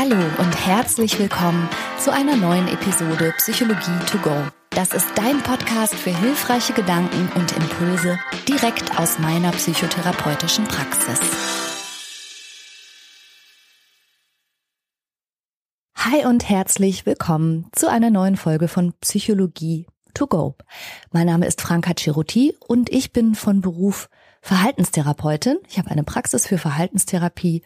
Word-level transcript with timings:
Hallo 0.00 0.14
und 0.14 0.64
herzlich 0.64 1.18
willkommen 1.18 1.68
zu 1.98 2.12
einer 2.12 2.36
neuen 2.36 2.68
Episode 2.68 3.34
Psychologie 3.38 3.98
to 4.06 4.18
go. 4.18 4.30
Das 4.70 4.92
ist 4.92 5.08
dein 5.16 5.42
Podcast 5.42 5.92
für 5.92 6.16
hilfreiche 6.16 6.72
Gedanken 6.72 7.28
und 7.34 7.50
Impulse 7.56 8.16
direkt 8.46 8.96
aus 8.96 9.18
meiner 9.18 9.50
psychotherapeutischen 9.50 10.66
Praxis. 10.66 11.18
Hi 15.96 16.26
und 16.26 16.48
herzlich 16.48 17.04
willkommen 17.04 17.66
zu 17.72 17.90
einer 17.90 18.10
neuen 18.10 18.36
Folge 18.36 18.68
von 18.68 18.92
Psychologie 19.00 19.88
to 20.14 20.28
go. 20.28 20.54
Mein 21.10 21.26
Name 21.26 21.44
ist 21.44 21.60
Franka 21.60 21.94
Ceruti 21.98 22.54
und 22.68 22.88
ich 22.88 23.12
bin 23.12 23.34
von 23.34 23.62
Beruf 23.62 24.08
Verhaltenstherapeutin. 24.42 25.58
Ich 25.68 25.76
habe 25.76 25.90
eine 25.90 26.04
Praxis 26.04 26.46
für 26.46 26.58
Verhaltenstherapie 26.58 27.64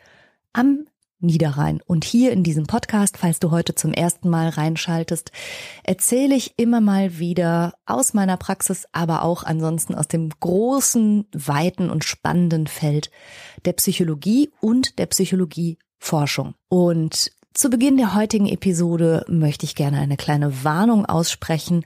am 0.54 0.86
Niederrhein. 1.22 1.80
Und 1.86 2.04
hier 2.04 2.32
in 2.32 2.42
diesem 2.42 2.66
Podcast, 2.66 3.16
falls 3.16 3.40
du 3.40 3.50
heute 3.50 3.74
zum 3.74 3.92
ersten 3.92 4.28
Mal 4.28 4.48
reinschaltest, 4.48 5.32
erzähle 5.84 6.34
ich 6.34 6.54
immer 6.58 6.80
mal 6.80 7.18
wieder 7.18 7.74
aus 7.86 8.14
meiner 8.14 8.36
Praxis, 8.36 8.86
aber 8.92 9.22
auch 9.22 9.44
ansonsten 9.44 9.94
aus 9.94 10.08
dem 10.08 10.28
großen, 10.28 11.26
weiten 11.32 11.90
und 11.90 12.04
spannenden 12.04 12.66
Feld 12.66 13.10
der 13.64 13.72
Psychologie 13.74 14.50
und 14.60 14.98
der 14.98 15.06
Psychologieforschung. 15.06 16.54
Und 16.68 17.32
zu 17.54 17.68
Beginn 17.70 17.96
der 17.96 18.14
heutigen 18.14 18.48
Episode 18.48 19.24
möchte 19.28 19.66
ich 19.66 19.74
gerne 19.74 19.98
eine 19.98 20.16
kleine 20.16 20.64
Warnung 20.64 21.06
aussprechen. 21.06 21.84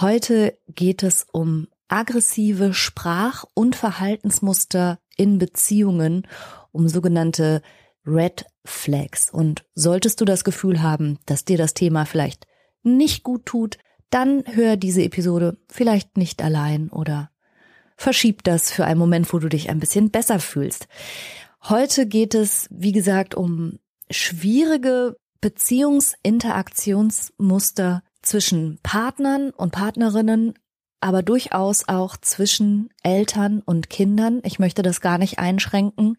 Heute 0.00 0.58
geht 0.74 1.02
es 1.02 1.26
um 1.32 1.68
aggressive 1.88 2.72
Sprach- 2.72 3.44
und 3.52 3.76
Verhaltensmuster 3.76 4.98
in 5.18 5.36
Beziehungen, 5.36 6.26
um 6.72 6.88
sogenannte 6.88 7.60
Red 8.06 8.46
Flags. 8.64 9.30
Und 9.30 9.64
solltest 9.74 10.20
du 10.20 10.24
das 10.24 10.44
Gefühl 10.44 10.82
haben, 10.82 11.18
dass 11.26 11.44
dir 11.44 11.58
das 11.58 11.74
Thema 11.74 12.04
vielleicht 12.04 12.46
nicht 12.82 13.22
gut 13.22 13.46
tut, 13.46 13.78
dann 14.10 14.42
hör 14.46 14.76
diese 14.76 15.02
Episode 15.02 15.56
vielleicht 15.68 16.16
nicht 16.16 16.42
allein 16.42 16.90
oder 16.90 17.30
verschieb 17.96 18.42
das 18.44 18.70
für 18.70 18.84
einen 18.84 18.98
Moment, 18.98 19.32
wo 19.32 19.38
du 19.38 19.48
dich 19.48 19.70
ein 19.70 19.80
bisschen 19.80 20.10
besser 20.10 20.38
fühlst. 20.38 20.86
Heute 21.62 22.06
geht 22.06 22.34
es, 22.34 22.68
wie 22.70 22.92
gesagt, 22.92 23.34
um 23.34 23.78
schwierige 24.10 25.16
Beziehungsinteraktionsmuster 25.40 28.02
zwischen 28.20 28.78
Partnern 28.82 29.50
und 29.50 29.72
Partnerinnen, 29.72 30.54
aber 31.00 31.22
durchaus 31.22 31.88
auch 31.88 32.16
zwischen 32.16 32.90
Eltern 33.02 33.62
und 33.64 33.90
Kindern. 33.90 34.40
Ich 34.44 34.58
möchte 34.58 34.82
das 34.82 35.00
gar 35.00 35.18
nicht 35.18 35.38
einschränken, 35.38 36.16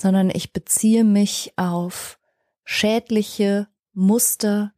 sondern 0.00 0.30
ich 0.30 0.52
beziehe 0.52 1.04
mich 1.04 1.52
auf 1.56 2.18
schädliche 2.64 3.68
Muster, 3.92 4.72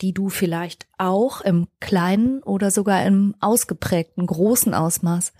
die 0.00 0.12
du 0.12 0.28
vielleicht 0.28 0.86
auch 0.98 1.40
im 1.40 1.68
kleinen 1.80 2.42
oder 2.42 2.70
sogar 2.70 3.04
im 3.04 3.34
ausgeprägten 3.40 4.26
großen 4.26 4.74
Ausmaß 4.74 5.32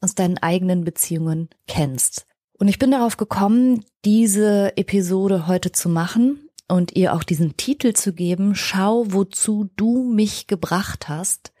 aus 0.00 0.14
deinen 0.14 0.38
eigenen 0.38 0.84
Beziehungen 0.84 1.48
kennst. 1.66 2.26
Und 2.58 2.68
ich 2.68 2.78
bin 2.78 2.90
darauf 2.90 3.16
gekommen, 3.16 3.84
diese 4.04 4.76
Episode 4.76 5.46
heute 5.46 5.72
zu 5.72 5.88
machen 5.88 6.48
und 6.68 6.94
ihr 6.94 7.14
auch 7.14 7.22
diesen 7.22 7.56
Titel 7.56 7.92
zu 7.92 8.12
geben, 8.12 8.54
Schau, 8.54 9.04
wozu 9.08 9.70
du 9.76 10.04
mich 10.04 10.46
gebracht 10.46 11.08
hast, 11.08 11.52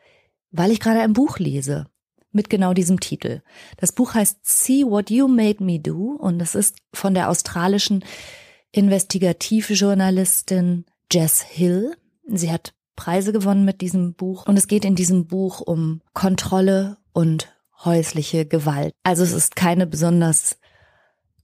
weil 0.50 0.70
ich 0.70 0.80
gerade 0.80 1.00
ein 1.00 1.12
Buch 1.12 1.38
lese 1.38 1.86
mit 2.32 2.50
genau 2.50 2.74
diesem 2.74 3.00
Titel. 3.00 3.42
Das 3.76 3.92
Buch 3.92 4.14
heißt 4.14 4.38
See 4.42 4.84
What 4.84 5.10
You 5.10 5.28
Made 5.28 5.62
Me 5.62 5.78
Do 5.78 6.16
und 6.18 6.40
es 6.40 6.54
ist 6.54 6.76
von 6.92 7.14
der 7.14 7.30
australischen 7.30 8.04
Investigativjournalistin 8.72 10.86
Jess 11.10 11.42
Hill. 11.42 11.96
Sie 12.26 12.50
hat 12.50 12.74
Preise 12.96 13.32
gewonnen 13.32 13.64
mit 13.64 13.80
diesem 13.80 14.14
Buch 14.14 14.46
und 14.46 14.56
es 14.56 14.66
geht 14.66 14.84
in 14.84 14.94
diesem 14.94 15.26
Buch 15.26 15.60
um 15.60 16.00
Kontrolle 16.14 16.98
und 17.12 17.52
häusliche 17.84 18.46
Gewalt. 18.46 18.94
Also 19.02 19.22
es 19.22 19.32
ist 19.32 19.56
keine 19.56 19.86
besonders 19.86 20.58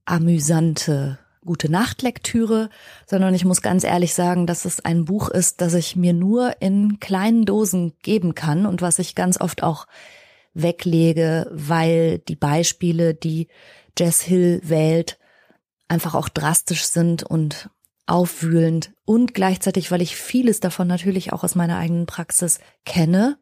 amüsante 0.04 1.18
gute 1.44 1.70
Nachtlektüre, 1.70 2.68
sondern 3.06 3.34
ich 3.34 3.44
muss 3.44 3.62
ganz 3.62 3.84
ehrlich 3.84 4.14
sagen, 4.14 4.46
dass 4.46 4.64
es 4.64 4.84
ein 4.84 5.06
Buch 5.06 5.30
ist, 5.30 5.60
das 5.60 5.74
ich 5.74 5.96
mir 5.96 6.12
nur 6.12 6.60
in 6.60 7.00
kleinen 7.00 7.46
Dosen 7.46 7.94
geben 8.02 8.34
kann 8.34 8.66
und 8.66 8.82
was 8.82 8.98
ich 8.98 9.14
ganz 9.14 9.40
oft 9.40 9.62
auch 9.62 9.86
weglege, 10.62 11.50
weil 11.52 12.18
die 12.18 12.36
Beispiele, 12.36 13.14
die 13.14 13.48
Jess 13.98 14.20
Hill 14.20 14.60
wählt, 14.62 15.18
einfach 15.88 16.14
auch 16.14 16.28
drastisch 16.28 16.84
sind 16.84 17.22
und 17.22 17.70
aufwühlend 18.06 18.92
und 19.04 19.34
gleichzeitig, 19.34 19.90
weil 19.90 20.02
ich 20.02 20.16
vieles 20.16 20.60
davon 20.60 20.88
natürlich 20.88 21.32
auch 21.32 21.44
aus 21.44 21.54
meiner 21.54 21.78
eigenen 21.78 22.06
Praxis 22.06 22.58
kenne, 22.84 23.38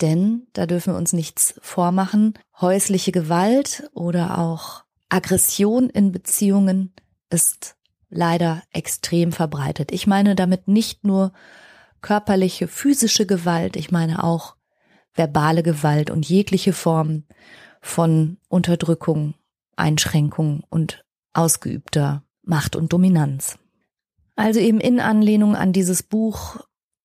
denn 0.00 0.46
da 0.52 0.66
dürfen 0.66 0.94
wir 0.94 0.98
uns 0.98 1.12
nichts 1.12 1.54
vormachen. 1.62 2.34
Häusliche 2.60 3.12
Gewalt 3.12 3.88
oder 3.94 4.38
auch 4.38 4.84
Aggression 5.08 5.88
in 5.90 6.12
Beziehungen 6.12 6.92
ist 7.30 7.76
leider 8.08 8.62
extrem 8.72 9.32
verbreitet. 9.32 9.92
Ich 9.92 10.06
meine 10.06 10.34
damit 10.34 10.68
nicht 10.68 11.04
nur 11.04 11.32
körperliche, 12.00 12.68
physische 12.68 13.26
Gewalt, 13.26 13.76
ich 13.76 13.90
meine 13.90 14.22
auch 14.22 14.55
verbale 15.16 15.62
Gewalt 15.62 16.10
und 16.10 16.28
jegliche 16.28 16.72
Form 16.72 17.24
von 17.80 18.38
Unterdrückung, 18.48 19.34
Einschränkung 19.76 20.62
und 20.68 21.04
ausgeübter 21.32 22.22
Macht 22.42 22.76
und 22.76 22.92
Dominanz. 22.92 23.58
Also 24.36 24.60
eben 24.60 24.80
in 24.80 25.00
Anlehnung 25.00 25.56
an 25.56 25.72
dieses 25.72 26.02
Buch 26.02 26.58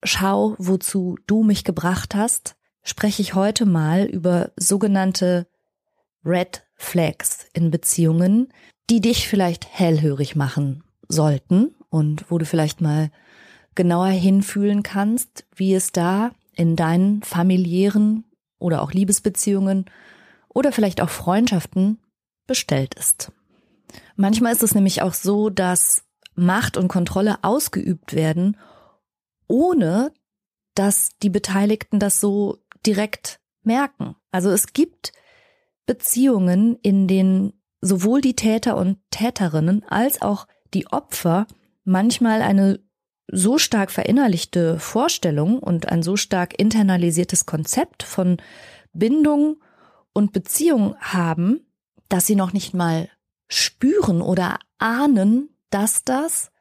Schau, 0.04 0.56
wozu 0.58 1.18
du 1.28 1.44
mich 1.44 1.64
gebracht 1.64 2.16
hast, 2.16 2.56
spreche 2.82 3.22
ich 3.22 3.36
heute 3.36 3.66
mal 3.66 4.06
über 4.06 4.52
sogenannte 4.56 5.48
Red 6.26 6.64
Flags 6.76 7.46
in 7.54 7.70
Beziehungen, 7.70 8.52
die 8.90 9.00
dich 9.00 9.28
vielleicht 9.28 9.68
hellhörig 9.68 10.36
machen 10.36 10.84
sollten 11.08 11.76
und 11.90 12.26
wo 12.30 12.40
du 12.40 12.46
vielleicht 12.46 12.82
mal 12.82 13.12
genauer 13.76 14.08
hinfühlen 14.08 14.82
kannst, 14.82 15.46
wie 15.56 15.74
es 15.76 15.92
da 15.92 16.32
in 16.56 16.76
deinen 16.76 17.24
familiären 17.24 18.26
oder 18.60 18.82
auch 18.82 18.92
Liebesbeziehungen 18.92 19.86
oder 20.50 20.72
vielleicht 20.72 21.02
auch 21.02 21.10
Freundschaften 21.10 22.00
bestellt 22.48 22.96
ist. 22.96 23.32
Manchmal 24.16 24.54
ist 24.54 24.64
es 24.64 24.76
nämlich 24.76 25.02
auch 25.02 25.14
so, 25.14 25.50
dass 25.50 26.04
Macht 26.36 26.78
und 26.78 26.88
Kontrolle 26.88 27.44
ausgeübt 27.44 28.14
werden, 28.14 28.58
ohne 29.48 30.12
dass 30.76 31.10
die 31.22 31.30
Beteiligten 31.30 32.00
das 32.00 32.20
so 32.20 32.58
direkt 32.86 33.40
merken. 33.64 34.16
Also 34.32 34.50
es 34.50 34.74
gibt 34.74 35.12
Beziehungen, 35.86 36.78
in 36.82 37.08
denen 37.08 37.54
sowohl 37.82 38.22
die 38.22 38.36
Täter 38.36 38.78
und 38.78 38.98
Täterinnen 39.10 39.84
als 39.90 40.22
auch 40.22 40.48
die 40.74 40.88
Opfer 40.88 41.48
manchmal 41.84 42.42
eine 42.42 42.80
so 43.32 43.58
stark 43.58 43.92
verinnerlichte 43.92 44.78
Vorstellung 44.78 45.60
und 45.60 45.90
ein 45.90 46.04
so 46.04 46.18
stark 46.18 46.60
internalisiertes 46.60 47.46
Konzept 47.46 48.04
von 48.04 48.38
Bindung 48.94 49.58
und 50.14 50.34
Beziehung 50.34 50.96
haben, 51.00 51.62
dass 52.10 52.28
sie 52.28 52.36
noch 52.36 52.52
nicht 52.52 52.74
mal 52.74 53.10
spüren 53.48 54.22
oder 54.22 54.60
ahnen, 54.78 55.50
dass 55.70 56.04
das 56.04 56.52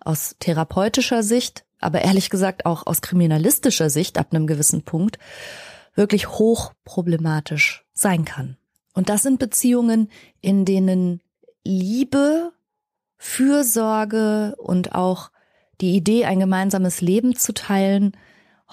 aus 0.00 0.36
therapeutischer 0.38 1.22
Sicht, 1.22 1.64
aber 1.78 2.02
ehrlich 2.02 2.30
gesagt 2.30 2.66
auch 2.66 2.86
aus 2.86 3.02
kriminalistischer 3.02 3.90
Sicht 3.90 4.18
ab 4.18 4.28
einem 4.30 4.46
gewissen 4.46 4.82
Punkt 4.82 5.18
wirklich 5.94 6.28
hochproblematisch 6.28 7.84
sein 7.92 8.24
kann. 8.24 8.56
Und 8.94 9.08
das 9.08 9.22
sind 9.22 9.38
Beziehungen, 9.38 10.10
in 10.40 10.64
denen 10.64 11.20
Liebe, 11.64 12.52
Fürsorge 13.16 14.54
und 14.58 14.94
auch 14.94 15.30
die 15.80 15.94
Idee, 15.94 16.24
ein 16.24 16.40
gemeinsames 16.40 17.00
Leben 17.00 17.36
zu 17.36 17.52
teilen, 17.52 18.12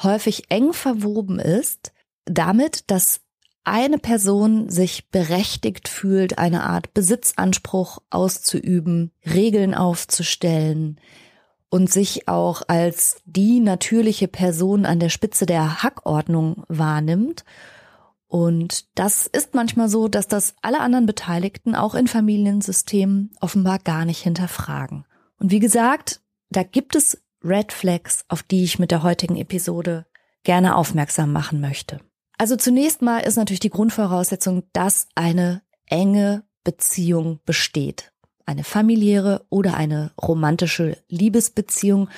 häufig 0.02 0.50
eng 0.50 0.74
verwoben 0.74 1.40
ist, 1.40 1.92
damit, 2.26 2.90
dass 2.90 3.22
eine 3.64 4.00
Person 4.00 4.70
sich 4.70 5.10
berechtigt 5.10 5.88
fühlt, 5.88 6.38
eine 6.38 6.64
Art 6.64 6.94
Besitzanspruch 6.94 8.00
auszuüben, 8.10 9.12
Regeln 9.26 9.76
aufzustellen 9.76 11.00
und 11.70 11.92
sich 11.92 12.28
auch 12.28 12.64
als 12.68 13.22
die 13.26 13.60
natürliche 13.60 14.28
Person 14.28 14.86
an 14.86 15.00
der 15.00 15.10
Spitze 15.10 15.46
der 15.46 15.84
Hackordnung 15.84 16.64
wahrnimmt 16.68 17.44
und 18.32 18.86
das 18.98 19.28
ist 19.28 19.56
manchmal 19.56 19.90
so, 19.90 20.08
dass 20.08 20.26
das 20.26 20.56
alle 20.62 20.80
anderen 20.80 21.06
Beteiligten 21.06 21.76
auch 21.76 21.96
in 21.96 22.08
Familiensystemen 22.08 23.32
offenbar 23.42 23.78
gar 23.78 24.06
nicht 24.06 24.22
hinterfragen. 24.22 25.04
Und 25.38 25.52
wie 25.52 25.60
gesagt, 25.60 26.21
da 26.52 26.64
gibt 26.64 26.96
es 26.96 27.18
Red 27.44 27.72
Flags, 27.72 28.26
auf 28.28 28.44
die 28.44 28.64
ich 28.64 28.78
mit 28.78 28.92
der 28.92 29.04
heutigen 29.04 29.36
Episode 29.38 30.06
gerne 30.44 30.76
aufmerksam 30.76 31.32
machen 31.32 31.62
möchte. 31.62 32.00
Also 32.38 32.56
zunächst 32.56 33.02
mal 33.02 33.20
ist 33.20 33.36
natürlich 33.36 33.60
die 33.60 33.70
Grundvoraussetzung, 33.70 34.64
dass 34.74 35.08
eine 35.16 35.62
enge 35.88 36.44
Beziehung 36.64 37.40
besteht. 37.46 38.12
eine 38.48 38.64
familiäre 38.66 39.46
oder 39.50 39.76
eine 39.76 40.12
romantische 40.22 40.98
Liebesbeziehung, 41.08 42.10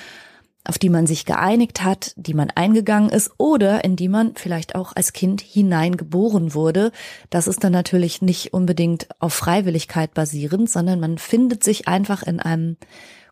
auf 0.64 0.78
die 0.78 0.88
man 0.88 1.06
sich 1.06 1.26
geeinigt 1.26 1.84
hat, 1.84 2.12
die 2.16 2.34
man 2.34 2.50
eingegangen 2.50 3.10
ist 3.10 3.30
oder 3.38 3.84
in 3.84 3.94
die 3.94 4.08
man 4.08 4.34
vielleicht 4.34 4.74
auch 4.74 4.96
als 4.96 5.12
Kind 5.12 5.42
hineingeboren 5.42 6.54
wurde. 6.54 6.90
Das 7.30 7.46
ist 7.46 7.62
dann 7.62 7.72
natürlich 7.72 8.22
nicht 8.22 8.52
unbedingt 8.52 9.06
auf 9.20 9.34
Freiwilligkeit 9.34 10.14
basierend, 10.14 10.68
sondern 10.70 10.98
man 10.98 11.18
findet 11.18 11.62
sich 11.62 11.86
einfach 11.86 12.22
in 12.22 12.40
einem 12.40 12.78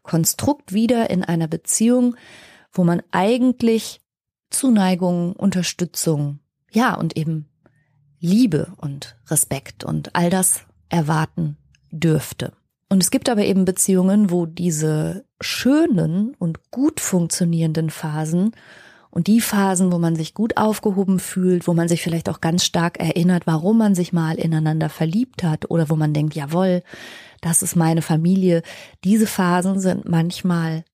Konstrukt 0.03 0.73
wieder 0.73 1.11
in 1.11 1.25
einer 1.25 1.49
Beziehung, 1.49 2.17
wo 2.73 2.85
man 2.85 3.03
eigentlich 3.11 4.01
Zuneigung, 4.51 5.35
Unterstützung, 5.35 6.41
ja, 6.71 6.95
und 6.95 7.17
eben 7.17 7.49
Liebe 8.21 8.73
und 8.77 9.17
Respekt 9.29 9.85
und 9.85 10.15
all 10.15 10.31
das 10.31 10.63
erwarten 10.89 11.57
dürfte. 11.91 12.53
Und 12.89 13.03
es 13.03 13.11
gibt 13.11 13.29
aber 13.29 13.45
eben 13.45 13.65
Beziehungen, 13.65 14.31
wo 14.31 14.47
diese 14.47 15.25
schönen 15.41 16.35
und 16.39 16.71
gut 16.71 17.01
funktionierenden 17.01 17.91
Phasen 17.91 18.53
und 19.11 19.27
die 19.27 19.41
Phasen, 19.41 19.93
wo 19.93 19.99
man 19.99 20.15
sich 20.15 20.35
gut 20.35 20.57
aufgehoben 20.57 21.19
fühlt, 21.19 21.67
wo 21.67 21.75
man 21.75 21.89
sich 21.89 22.03
vielleicht 22.03 22.29
auch 22.29 22.41
ganz 22.41 22.65
stark 22.65 23.01
erinnert, 23.01 23.47
warum 23.47 23.79
man 23.79 23.95
sich 23.95 24.13
mal 24.13 24.37
ineinander 24.37 24.89
verliebt 24.89 25.43
hat 25.43 25.71
oder 25.71 25.91
wo 25.91 25.97
man 25.97 26.15
denkt, 26.15 26.35
jawohl, 26.35 26.83
das 27.43 27.63
ist 27.63 27.77
meine 27.77 28.01
Familie. 28.01 28.63
Diese 29.05 29.27
Phasen 29.27 29.79
sind 29.79 30.09
manchmal 30.09 30.85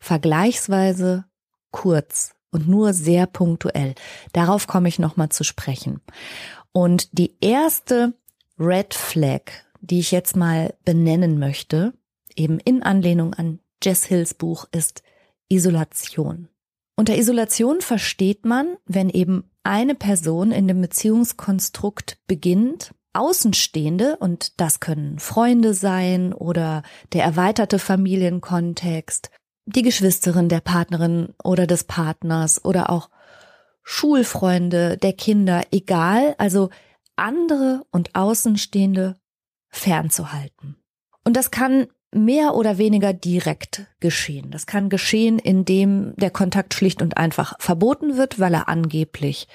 vergleichsweise 0.00 1.26
kurz 1.70 2.34
und 2.50 2.68
nur 2.68 2.92
sehr 2.92 3.26
punktuell. 3.26 3.94
Darauf 4.32 4.66
komme 4.66 4.88
ich 4.88 4.98
nochmal 4.98 5.28
zu 5.28 5.44
sprechen. 5.44 6.00
Und 6.72 7.16
die 7.16 7.36
erste 7.40 8.14
Red 8.58 8.94
Flag, 8.94 9.42
die 9.80 10.00
ich 10.00 10.10
jetzt 10.10 10.34
mal 10.34 10.74
benennen 10.84 11.38
möchte, 11.38 11.92
eben 12.34 12.58
in 12.60 12.82
Anlehnung 12.82 13.34
an 13.34 13.60
Jess 13.82 14.04
Hills 14.04 14.34
Buch, 14.34 14.66
ist 14.72 15.02
Isolation. 15.48 16.48
Unter 16.96 17.16
Isolation 17.16 17.80
versteht 17.80 18.44
man, 18.44 18.76
wenn 18.86 19.10
eben 19.10 19.50
eine 19.62 19.94
Person 19.94 20.52
in 20.52 20.68
dem 20.68 20.80
Beziehungskonstrukt 20.80 22.18
beginnt, 22.26 22.94
Außenstehende, 23.14 24.16
und 24.16 24.60
das 24.60 24.80
können 24.80 25.18
Freunde 25.18 25.74
sein 25.74 26.32
oder 26.32 26.82
der 27.12 27.24
erweiterte 27.24 27.78
Familienkontext, 27.78 29.30
die 29.66 29.82
Geschwisterin 29.82 30.48
der 30.48 30.60
Partnerin 30.60 31.34
oder 31.42 31.66
des 31.66 31.84
Partners 31.84 32.64
oder 32.64 32.90
auch 32.90 33.08
Schulfreunde 33.82 34.96
der 34.98 35.12
Kinder, 35.12 35.62
egal, 35.70 36.34
also 36.38 36.70
andere 37.16 37.82
und 37.90 38.14
Außenstehende 38.14 39.16
fernzuhalten. 39.70 40.76
Und 41.24 41.36
das 41.36 41.50
kann 41.50 41.86
mehr 42.14 42.54
oder 42.54 42.78
weniger 42.78 43.12
direkt 43.12 43.86
geschehen. 44.00 44.50
Das 44.50 44.66
kann 44.66 44.88
geschehen, 44.88 45.38
indem 45.38 46.14
der 46.16 46.30
Kontakt 46.30 46.74
schlicht 46.74 47.02
und 47.02 47.16
einfach 47.16 47.54
verboten 47.58 48.16
wird, 48.16 48.38
weil 48.38 48.54
er 48.54 48.68
angeblich 48.68 49.48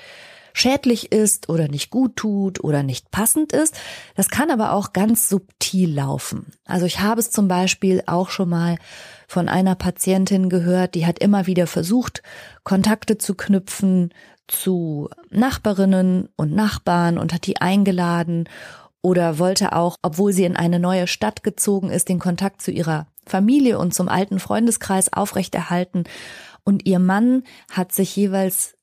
schädlich 0.60 1.12
ist 1.12 1.50
oder 1.50 1.68
nicht 1.68 1.90
gut 1.90 2.16
tut 2.16 2.64
oder 2.64 2.84
nicht 2.84 3.12
passend 3.12 3.54
ist. 3.54 3.80
Das 4.16 4.30
kann 4.30 4.52
aber 4.52 4.74
auch 4.74 4.94
ganz 4.94 5.30
subtil 5.30 5.94
laufen. 5.94 6.48
Also 6.66 6.86
ich 6.86 7.00
habe 7.00 7.20
es 7.20 7.32
zum 7.32 7.48
Beispiel 7.48 8.04
auch 8.06 8.30
schon 8.30 8.50
mal 8.50 8.78
von 9.28 9.48
einer 9.48 9.76
Patientin 9.76 10.50
gehört, 10.50 10.96
die 10.96 11.06
hat 11.06 11.20
immer 11.20 11.48
wieder 11.48 11.68
versucht, 11.68 12.24
Kontakte 12.64 13.18
zu 13.18 13.36
knüpfen 13.36 14.14
zu 14.48 15.10
Nachbarinnen 15.30 16.30
und 16.36 16.54
Nachbarn 16.54 17.18
und 17.20 17.34
hat 17.34 17.46
die 17.46 17.62
eingeladen 17.62 18.50
oder 19.02 19.40
wollte 19.40 19.74
auch, 19.74 19.96
obwohl 20.02 20.34
sie 20.34 20.44
in 20.44 20.58
eine 20.58 20.80
neue 20.80 21.08
Stadt 21.08 21.44
gezogen 21.44 21.90
ist, 21.90 22.10
den 22.10 22.20
Kontakt 22.20 22.62
zu 22.62 22.72
ihrer 22.72 23.08
Familie 23.26 23.78
und 23.78 23.94
zum 23.94 24.10
alten 24.10 24.40
Freundeskreis 24.40 25.14
aufrechterhalten. 25.14 26.04
Und 26.64 26.86
ihr 26.86 27.00
Mann 27.00 27.44
hat 27.72 27.94
sich 27.94 28.16
jeweils 28.16 28.76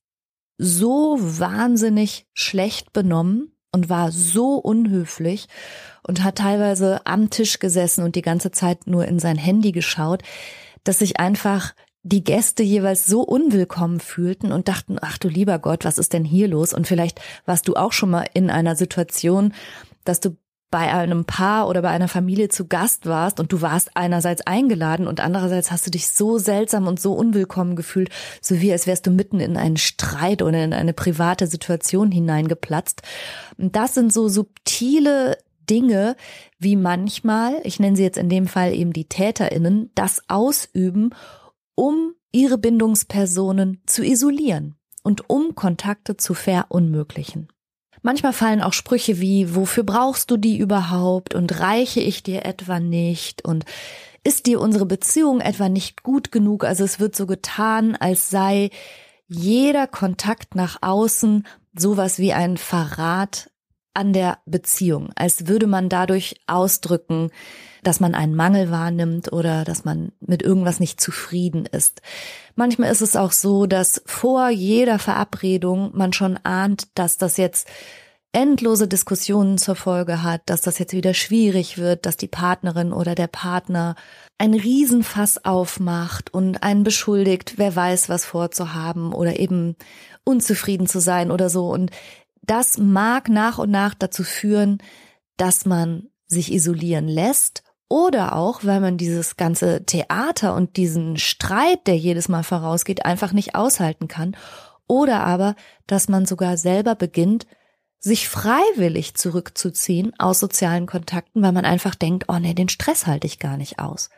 so 0.58 1.18
wahnsinnig 1.20 2.26
schlecht 2.32 2.92
benommen 2.92 3.52
und 3.72 3.88
war 3.88 4.10
so 4.10 4.54
unhöflich 4.54 5.48
und 6.02 6.24
hat 6.24 6.36
teilweise 6.36 7.04
am 7.04 7.30
Tisch 7.30 7.58
gesessen 7.58 8.04
und 8.04 8.16
die 8.16 8.22
ganze 8.22 8.50
Zeit 8.50 8.86
nur 8.86 9.06
in 9.06 9.18
sein 9.18 9.36
Handy 9.36 9.72
geschaut, 9.72 10.22
dass 10.84 11.00
sich 11.00 11.18
einfach 11.20 11.74
die 12.02 12.22
Gäste 12.22 12.62
jeweils 12.62 13.06
so 13.06 13.22
unwillkommen 13.22 13.98
fühlten 13.98 14.52
und 14.52 14.68
dachten, 14.68 14.96
ach 15.00 15.18
du 15.18 15.28
lieber 15.28 15.58
Gott, 15.58 15.84
was 15.84 15.98
ist 15.98 16.12
denn 16.12 16.24
hier 16.24 16.46
los? 16.46 16.72
Und 16.72 16.86
vielleicht 16.86 17.20
warst 17.44 17.66
du 17.66 17.74
auch 17.74 17.92
schon 17.92 18.10
mal 18.10 18.26
in 18.32 18.48
einer 18.48 18.76
Situation, 18.76 19.52
dass 20.04 20.20
du 20.20 20.36
bei 20.76 20.92
einem 20.92 21.24
Paar 21.24 21.70
oder 21.70 21.80
bei 21.80 21.88
einer 21.88 22.06
Familie 22.06 22.50
zu 22.50 22.66
Gast 22.66 23.06
warst 23.06 23.40
und 23.40 23.50
du 23.50 23.62
warst 23.62 23.96
einerseits 23.96 24.46
eingeladen 24.46 25.06
und 25.06 25.20
andererseits 25.20 25.70
hast 25.70 25.86
du 25.86 25.90
dich 25.90 26.08
so 26.08 26.36
seltsam 26.36 26.86
und 26.86 27.00
so 27.00 27.14
unwillkommen 27.14 27.76
gefühlt, 27.76 28.10
so 28.42 28.60
wie 28.60 28.70
als 28.70 28.86
wärst 28.86 29.06
du 29.06 29.10
mitten 29.10 29.40
in 29.40 29.56
einen 29.56 29.78
Streit 29.78 30.42
oder 30.42 30.62
in 30.62 30.74
eine 30.74 30.92
private 30.92 31.46
Situation 31.46 32.12
hineingeplatzt. 32.12 33.00
Und 33.56 33.74
das 33.74 33.94
sind 33.94 34.12
so 34.12 34.28
subtile 34.28 35.38
Dinge, 35.70 36.14
wie 36.58 36.76
manchmal, 36.76 37.58
ich 37.64 37.80
nenne 37.80 37.96
sie 37.96 38.02
jetzt 38.02 38.18
in 38.18 38.28
dem 38.28 38.46
Fall 38.46 38.74
eben 38.74 38.92
die 38.92 39.08
Täterinnen, 39.08 39.92
das 39.94 40.24
ausüben, 40.28 41.14
um 41.74 42.12
ihre 42.32 42.58
Bindungspersonen 42.58 43.80
zu 43.86 44.04
isolieren 44.04 44.76
und 45.02 45.30
um 45.30 45.54
Kontakte 45.54 46.18
zu 46.18 46.34
verunmöglichen. 46.34 47.48
Manchmal 48.02 48.32
fallen 48.32 48.62
auch 48.62 48.72
Sprüche 48.72 49.20
wie, 49.20 49.54
wofür 49.54 49.84
brauchst 49.84 50.30
du 50.30 50.36
die 50.36 50.58
überhaupt 50.58 51.34
und 51.34 51.60
reiche 51.60 52.00
ich 52.00 52.22
dir 52.22 52.44
etwa 52.44 52.80
nicht 52.80 53.44
und 53.44 53.64
ist 54.24 54.46
dir 54.46 54.60
unsere 54.60 54.86
Beziehung 54.86 55.40
etwa 55.40 55.68
nicht 55.68 56.02
gut 56.02 56.32
genug? 56.32 56.64
Also 56.64 56.84
es 56.84 56.98
wird 56.98 57.14
so 57.14 57.26
getan, 57.26 57.94
als 57.94 58.28
sei 58.28 58.70
jeder 59.28 59.86
Kontakt 59.86 60.54
nach 60.54 60.78
außen 60.82 61.46
sowas 61.74 62.18
wie 62.18 62.32
ein 62.32 62.56
Verrat 62.56 63.50
an 63.96 64.12
der 64.12 64.38
Beziehung, 64.46 65.10
als 65.16 65.48
würde 65.48 65.66
man 65.66 65.88
dadurch 65.88 66.36
ausdrücken, 66.46 67.30
dass 67.82 68.00
man 68.00 68.14
einen 68.14 68.34
Mangel 68.34 68.70
wahrnimmt 68.70 69.32
oder 69.32 69.64
dass 69.64 69.84
man 69.84 70.12
mit 70.20 70.42
irgendwas 70.42 70.80
nicht 70.80 71.00
zufrieden 71.00 71.66
ist. 71.66 72.02
Manchmal 72.56 72.90
ist 72.90 73.00
es 73.00 73.16
auch 73.16 73.32
so, 73.32 73.66
dass 73.66 74.02
vor 74.06 74.48
jeder 74.50 74.98
Verabredung 74.98 75.90
man 75.94 76.12
schon 76.12 76.38
ahnt, 76.42 76.88
dass 76.94 77.16
das 77.16 77.36
jetzt 77.36 77.68
endlose 78.32 78.86
Diskussionen 78.86 79.56
zur 79.56 79.76
Folge 79.76 80.22
hat, 80.22 80.42
dass 80.46 80.60
das 80.60 80.78
jetzt 80.78 80.92
wieder 80.92 81.14
schwierig 81.14 81.78
wird, 81.78 82.04
dass 82.04 82.18
die 82.18 82.28
Partnerin 82.28 82.92
oder 82.92 83.14
der 83.14 83.28
Partner 83.28 83.94
ein 84.36 84.52
Riesenfass 84.52 85.42
aufmacht 85.46 86.34
und 86.34 86.62
einen 86.62 86.84
beschuldigt, 86.84 87.54
wer 87.56 87.74
weiß, 87.74 88.10
was 88.10 88.26
vorzuhaben 88.26 89.14
oder 89.14 89.40
eben 89.40 89.74
unzufrieden 90.24 90.86
zu 90.86 91.00
sein 91.00 91.30
oder 91.30 91.48
so. 91.48 91.70
Und 91.70 91.92
das 92.46 92.78
mag 92.78 93.28
nach 93.28 93.58
und 93.58 93.70
nach 93.70 93.94
dazu 93.94 94.24
führen, 94.24 94.78
dass 95.36 95.66
man 95.66 96.08
sich 96.26 96.52
isolieren 96.52 97.08
lässt 97.08 97.62
oder 97.88 98.34
auch, 98.34 98.64
weil 98.64 98.80
man 98.80 98.96
dieses 98.96 99.36
ganze 99.36 99.84
Theater 99.84 100.54
und 100.54 100.76
diesen 100.76 101.16
Streit, 101.16 101.86
der 101.86 101.96
jedes 101.96 102.28
Mal 102.28 102.42
vorausgeht, 102.42 103.04
einfach 103.04 103.32
nicht 103.32 103.54
aushalten 103.54 104.08
kann. 104.08 104.36
Oder 104.88 105.24
aber, 105.24 105.54
dass 105.86 106.08
man 106.08 106.26
sogar 106.26 106.56
selber 106.56 106.94
beginnt, 106.94 107.46
sich 107.98 108.28
freiwillig 108.28 109.14
zurückzuziehen 109.14 110.12
aus 110.18 110.38
sozialen 110.38 110.86
Kontakten, 110.86 111.42
weil 111.42 111.52
man 111.52 111.64
einfach 111.64 111.94
denkt, 111.94 112.24
oh 112.28 112.38
nee, 112.38 112.54
den 112.54 112.68
Stress 112.68 113.06
halte 113.06 113.26
ich 113.26 113.38
gar 113.38 113.56
nicht 113.56 113.78
aus. 113.78 114.10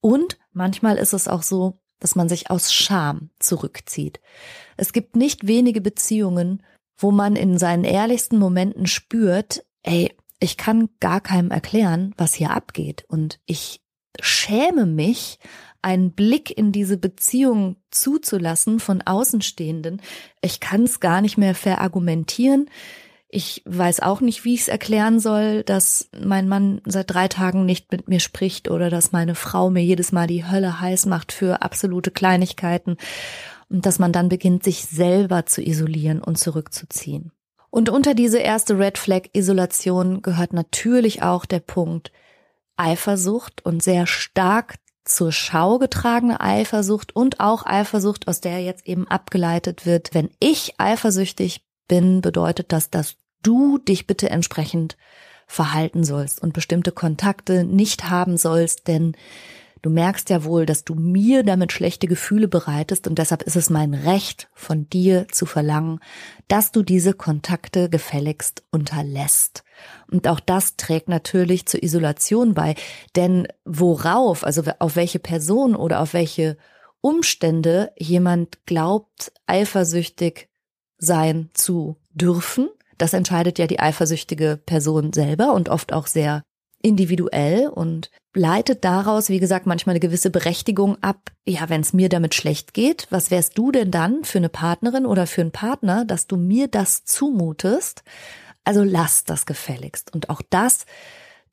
Und 0.00 0.38
manchmal 0.52 0.96
ist 0.96 1.14
es 1.14 1.28
auch 1.28 1.42
so, 1.42 1.80
dass 2.00 2.16
man 2.16 2.28
sich 2.28 2.50
aus 2.50 2.72
Scham 2.72 3.30
zurückzieht. 3.38 4.20
Es 4.76 4.92
gibt 4.92 5.16
nicht 5.16 5.46
wenige 5.46 5.80
Beziehungen, 5.80 6.62
wo 6.96 7.10
man 7.10 7.36
in 7.36 7.58
seinen 7.58 7.84
ehrlichsten 7.84 8.38
Momenten 8.38 8.86
spürt, 8.86 9.64
ey, 9.82 10.14
ich 10.40 10.56
kann 10.56 10.88
gar 11.00 11.20
keinem 11.20 11.50
erklären, 11.50 12.14
was 12.16 12.34
hier 12.34 12.50
abgeht. 12.50 13.04
Und 13.08 13.40
ich 13.46 13.80
schäme 14.20 14.86
mich, 14.86 15.38
einen 15.84 16.12
Blick 16.12 16.56
in 16.56 16.72
diese 16.72 16.96
Beziehung 16.96 17.76
zuzulassen 17.90 18.80
von 18.80 19.02
Außenstehenden. 19.02 20.00
Ich 20.40 20.58
kann 20.58 20.84
es 20.84 20.98
gar 20.98 21.20
nicht 21.20 21.36
mehr 21.36 21.54
verargumentieren. 21.54 22.70
Ich 23.28 23.62
weiß 23.66 24.00
auch 24.00 24.20
nicht, 24.22 24.44
wie 24.44 24.54
ich 24.54 24.62
es 24.62 24.68
erklären 24.68 25.20
soll, 25.20 25.62
dass 25.62 26.08
mein 26.18 26.48
Mann 26.48 26.80
seit 26.86 27.10
drei 27.12 27.28
Tagen 27.28 27.66
nicht 27.66 27.92
mit 27.92 28.08
mir 28.08 28.20
spricht 28.20 28.70
oder 28.70 28.88
dass 28.88 29.12
meine 29.12 29.34
Frau 29.34 29.70
mir 29.70 29.82
jedes 29.82 30.10
Mal 30.10 30.26
die 30.26 30.48
Hölle 30.48 30.80
heiß 30.80 31.04
macht 31.06 31.32
für 31.32 31.60
absolute 31.60 32.10
Kleinigkeiten 32.10 32.96
und 33.68 33.86
dass 33.86 33.98
man 33.98 34.12
dann 34.12 34.28
beginnt, 34.28 34.64
sich 34.64 34.84
selber 34.84 35.46
zu 35.46 35.62
isolieren 35.62 36.22
und 36.22 36.38
zurückzuziehen. 36.38 37.32
Und 37.70 37.88
unter 37.88 38.14
diese 38.14 38.38
erste 38.38 38.78
Red 38.78 38.98
Flag 38.98 39.22
Isolation 39.32 40.22
gehört 40.22 40.52
natürlich 40.52 41.22
auch 41.22 41.44
der 41.44 41.60
Punkt 41.60 42.12
Eifersucht 42.76 43.64
und 43.64 43.82
sehr 43.82 44.06
stark 44.06 44.76
zur 45.04 45.32
Schau 45.32 45.78
getragene 45.78 46.40
Eifersucht 46.40 47.14
und 47.14 47.40
auch 47.40 47.66
Eifersucht, 47.66 48.26
aus 48.28 48.40
der 48.40 48.60
jetzt 48.60 48.86
eben 48.86 49.06
abgeleitet 49.08 49.86
wird. 49.86 50.14
Wenn 50.14 50.30
ich 50.40 50.74
eifersüchtig 50.78 51.64
bin, 51.88 52.20
bedeutet 52.20 52.72
das, 52.72 52.90
dass 52.90 53.16
du 53.42 53.78
dich 53.78 54.06
bitte 54.06 54.30
entsprechend 54.30 54.96
verhalten 55.46 56.04
sollst 56.04 56.42
und 56.42 56.54
bestimmte 56.54 56.92
Kontakte 56.92 57.64
nicht 57.64 58.08
haben 58.08 58.36
sollst, 58.38 58.88
denn 58.88 59.14
du 59.84 59.90
merkst 59.90 60.30
ja 60.30 60.44
wohl, 60.44 60.64
dass 60.64 60.84
du 60.84 60.94
mir 60.94 61.42
damit 61.42 61.70
schlechte 61.70 62.06
Gefühle 62.06 62.48
bereitest 62.48 63.06
und 63.06 63.18
deshalb 63.18 63.42
ist 63.42 63.54
es 63.54 63.68
mein 63.68 63.92
Recht 63.92 64.48
von 64.54 64.88
dir 64.88 65.28
zu 65.28 65.44
verlangen, 65.44 66.00
dass 66.48 66.72
du 66.72 66.82
diese 66.82 67.12
Kontakte 67.12 67.90
gefälligst 67.90 68.64
unterlässt. 68.70 69.62
Und 70.10 70.26
auch 70.26 70.40
das 70.40 70.76
trägt 70.76 71.10
natürlich 71.10 71.66
zur 71.66 71.82
Isolation 71.82 72.54
bei, 72.54 72.76
denn 73.14 73.46
worauf, 73.66 74.42
also 74.42 74.62
auf 74.78 74.96
welche 74.96 75.18
Person 75.18 75.76
oder 75.76 76.00
auf 76.00 76.14
welche 76.14 76.56
Umstände 77.02 77.92
jemand 77.98 78.64
glaubt, 78.64 79.32
eifersüchtig 79.46 80.48
sein 80.96 81.50
zu 81.52 81.98
dürfen, 82.14 82.70
das 82.96 83.12
entscheidet 83.12 83.58
ja 83.58 83.66
die 83.66 83.80
eifersüchtige 83.80 84.58
Person 84.64 85.12
selber 85.12 85.52
und 85.52 85.68
oft 85.68 85.92
auch 85.92 86.06
sehr 86.06 86.42
individuell 86.84 87.68
und 87.68 88.10
leitet 88.34 88.84
daraus, 88.84 89.28
wie 89.28 89.40
gesagt, 89.40 89.66
manchmal 89.66 89.94
eine 89.94 90.00
gewisse 90.00 90.30
Berechtigung 90.30 91.02
ab. 91.02 91.30
Ja, 91.46 91.68
wenn 91.68 91.80
es 91.80 91.92
mir 91.92 92.08
damit 92.08 92.34
schlecht 92.34 92.74
geht, 92.74 93.06
was 93.10 93.30
wärst 93.30 93.56
du 93.56 93.72
denn 93.72 93.90
dann 93.90 94.24
für 94.24 94.38
eine 94.38 94.48
Partnerin 94.48 95.06
oder 95.06 95.26
für 95.26 95.40
einen 95.40 95.52
Partner, 95.52 96.04
dass 96.04 96.26
du 96.26 96.36
mir 96.36 96.68
das 96.68 97.04
zumutest? 97.04 98.02
Also 98.64 98.82
lass 98.82 99.24
das 99.24 99.46
gefälligst. 99.46 100.12
Und 100.14 100.30
auch 100.30 100.42
das 100.50 100.84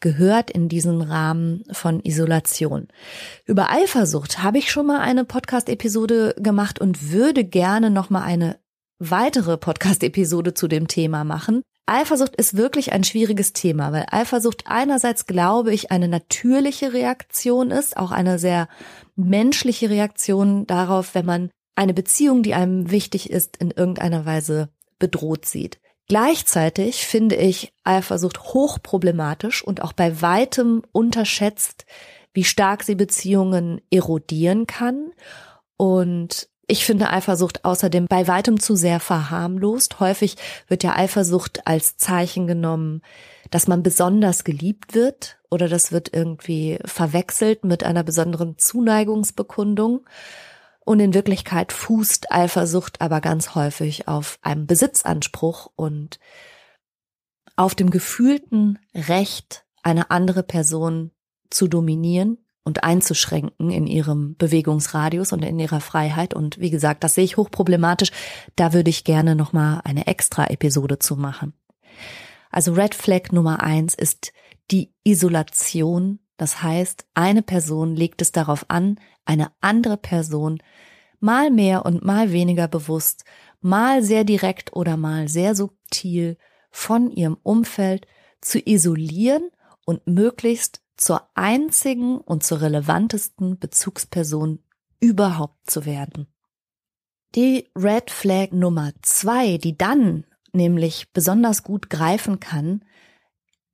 gehört 0.01 0.51
in 0.51 0.67
diesen 0.67 1.01
Rahmen 1.01 1.63
von 1.71 2.01
Isolation. 2.03 2.87
Über 3.45 3.69
Eifersucht 3.69 4.43
habe 4.43 4.57
ich 4.57 4.71
schon 4.71 4.87
mal 4.87 4.99
eine 4.99 5.23
Podcast-Episode 5.23 6.35
gemacht 6.39 6.79
und 6.79 7.11
würde 7.11 7.43
gerne 7.43 7.89
noch 7.89 8.09
mal 8.09 8.23
eine 8.23 8.57
weitere 8.99 9.57
Podcast-Episode 9.57 10.53
zu 10.53 10.67
dem 10.67 10.87
Thema 10.87 11.23
machen. 11.23 11.61
Eifersucht 11.85 12.35
ist 12.35 12.55
wirklich 12.55 12.93
ein 12.93 13.03
schwieriges 13.03 13.53
Thema, 13.53 13.91
weil 13.91 14.05
Eifersucht 14.09 14.63
einerseits, 14.65 15.25
glaube 15.25 15.73
ich, 15.73 15.91
eine 15.91 16.07
natürliche 16.07 16.93
Reaktion 16.93 17.71
ist, 17.71 17.97
auch 17.97 18.11
eine 18.11 18.39
sehr 18.39 18.67
menschliche 19.15 19.89
Reaktion 19.89 20.67
darauf, 20.67 21.15
wenn 21.15 21.25
man 21.25 21.49
eine 21.75 21.93
Beziehung, 21.93 22.43
die 22.43 22.53
einem 22.53 22.91
wichtig 22.91 23.29
ist, 23.29 23.57
in 23.57 23.71
irgendeiner 23.71 24.25
Weise 24.25 24.69
bedroht 24.99 25.45
sieht. 25.45 25.79
Gleichzeitig 26.07 27.07
finde 27.07 27.35
ich 27.35 27.73
Eifersucht 27.83 28.53
hochproblematisch 28.53 29.63
und 29.63 29.81
auch 29.81 29.93
bei 29.93 30.21
weitem 30.21 30.83
unterschätzt, 30.91 31.85
wie 32.33 32.43
stark 32.43 32.83
sie 32.83 32.95
Beziehungen 32.95 33.81
erodieren 33.89 34.67
kann 34.67 35.11
und 35.77 36.49
ich 36.71 36.85
finde 36.85 37.09
Eifersucht 37.09 37.65
außerdem 37.65 38.05
bei 38.07 38.29
weitem 38.29 38.57
zu 38.57 38.77
sehr 38.77 39.01
verharmlost. 39.01 39.99
Häufig 39.99 40.37
wird 40.69 40.83
ja 40.83 40.95
Eifersucht 40.95 41.67
als 41.67 41.97
Zeichen 41.97 42.47
genommen, 42.47 43.01
dass 43.49 43.67
man 43.67 43.83
besonders 43.83 44.45
geliebt 44.45 44.95
wird 44.95 45.37
oder 45.49 45.67
das 45.67 45.91
wird 45.91 46.13
irgendwie 46.13 46.79
verwechselt 46.85 47.65
mit 47.65 47.83
einer 47.83 48.05
besonderen 48.05 48.57
Zuneigungsbekundung. 48.57 50.05
Und 50.85 51.01
in 51.01 51.13
Wirklichkeit 51.13 51.73
fußt 51.73 52.31
Eifersucht 52.31 53.01
aber 53.01 53.19
ganz 53.19 53.53
häufig 53.53 54.07
auf 54.07 54.39
einem 54.41 54.65
Besitzanspruch 54.65 55.69
und 55.75 56.21
auf 57.57 57.75
dem 57.75 57.89
gefühlten 57.89 58.79
Recht, 58.95 59.65
eine 59.83 60.09
andere 60.09 60.41
Person 60.41 61.11
zu 61.49 61.67
dominieren 61.67 62.37
und 62.63 62.83
einzuschränken 62.83 63.71
in 63.71 63.87
ihrem 63.87 64.35
Bewegungsradius 64.37 65.33
und 65.33 65.43
in 65.43 65.59
ihrer 65.59 65.81
Freiheit. 65.81 66.33
Und 66.33 66.59
wie 66.59 66.69
gesagt, 66.69 67.03
das 67.03 67.15
sehe 67.15 67.23
ich 67.23 67.37
hochproblematisch. 67.37 68.11
Da 68.55 68.73
würde 68.73 68.89
ich 68.89 69.03
gerne 69.03 69.35
nochmal 69.35 69.81
eine 69.83 70.07
extra 70.07 70.47
Episode 70.47 70.99
zu 70.99 71.15
machen. 71.15 71.53
Also 72.51 72.73
Red 72.73 72.93
Flag 72.95 73.31
Nummer 73.31 73.63
eins 73.63 73.95
ist 73.95 74.31
die 74.69 74.93
Isolation. 75.03 76.19
Das 76.37 76.61
heißt, 76.61 77.05
eine 77.13 77.41
Person 77.41 77.95
legt 77.95 78.21
es 78.21 78.31
darauf 78.31 78.65
an, 78.69 78.99
eine 79.25 79.51
andere 79.61 79.97
Person 79.97 80.61
mal 81.19 81.51
mehr 81.51 81.85
und 81.85 82.03
mal 82.03 82.31
weniger 82.31 82.67
bewusst, 82.67 83.25
mal 83.61 84.03
sehr 84.03 84.23
direkt 84.23 84.73
oder 84.73 84.97
mal 84.97 85.27
sehr 85.27 85.55
subtil 85.55 86.37
von 86.71 87.11
ihrem 87.11 87.37
Umfeld 87.43 88.07
zu 88.41 88.59
isolieren 88.59 89.51
und 89.85 90.05
möglichst 90.07 90.80
zur 90.97 91.27
einzigen 91.35 92.19
und 92.19 92.43
zur 92.43 92.61
relevantesten 92.61 93.57
Bezugsperson 93.57 94.59
überhaupt 94.99 95.69
zu 95.69 95.85
werden. 95.85 96.27
Die 97.35 97.69
Red 97.75 98.11
Flag 98.11 98.51
Nummer 98.51 98.91
zwei, 99.01 99.57
die 99.57 99.77
dann 99.77 100.25
nämlich 100.53 101.11
besonders 101.13 101.63
gut 101.63 101.89
greifen 101.89 102.39
kann, 102.39 102.83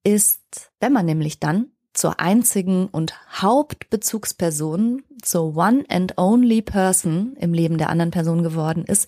ist, 0.04 0.72
wenn 0.80 0.94
man 0.94 1.06
nämlich 1.06 1.40
dann 1.40 1.72
zur 1.94 2.20
einzigen 2.20 2.88
und 2.88 3.16
Hauptbezugsperson, 3.42 5.04
zur 5.22 5.58
one 5.58 5.84
and 5.90 6.18
only 6.18 6.62
person 6.62 7.36
im 7.38 7.54
Leben 7.54 7.80
der 7.80 7.90
anderen 7.90 8.12
Person 8.12 8.44
geworden 8.44 8.86
ist, 8.86 9.08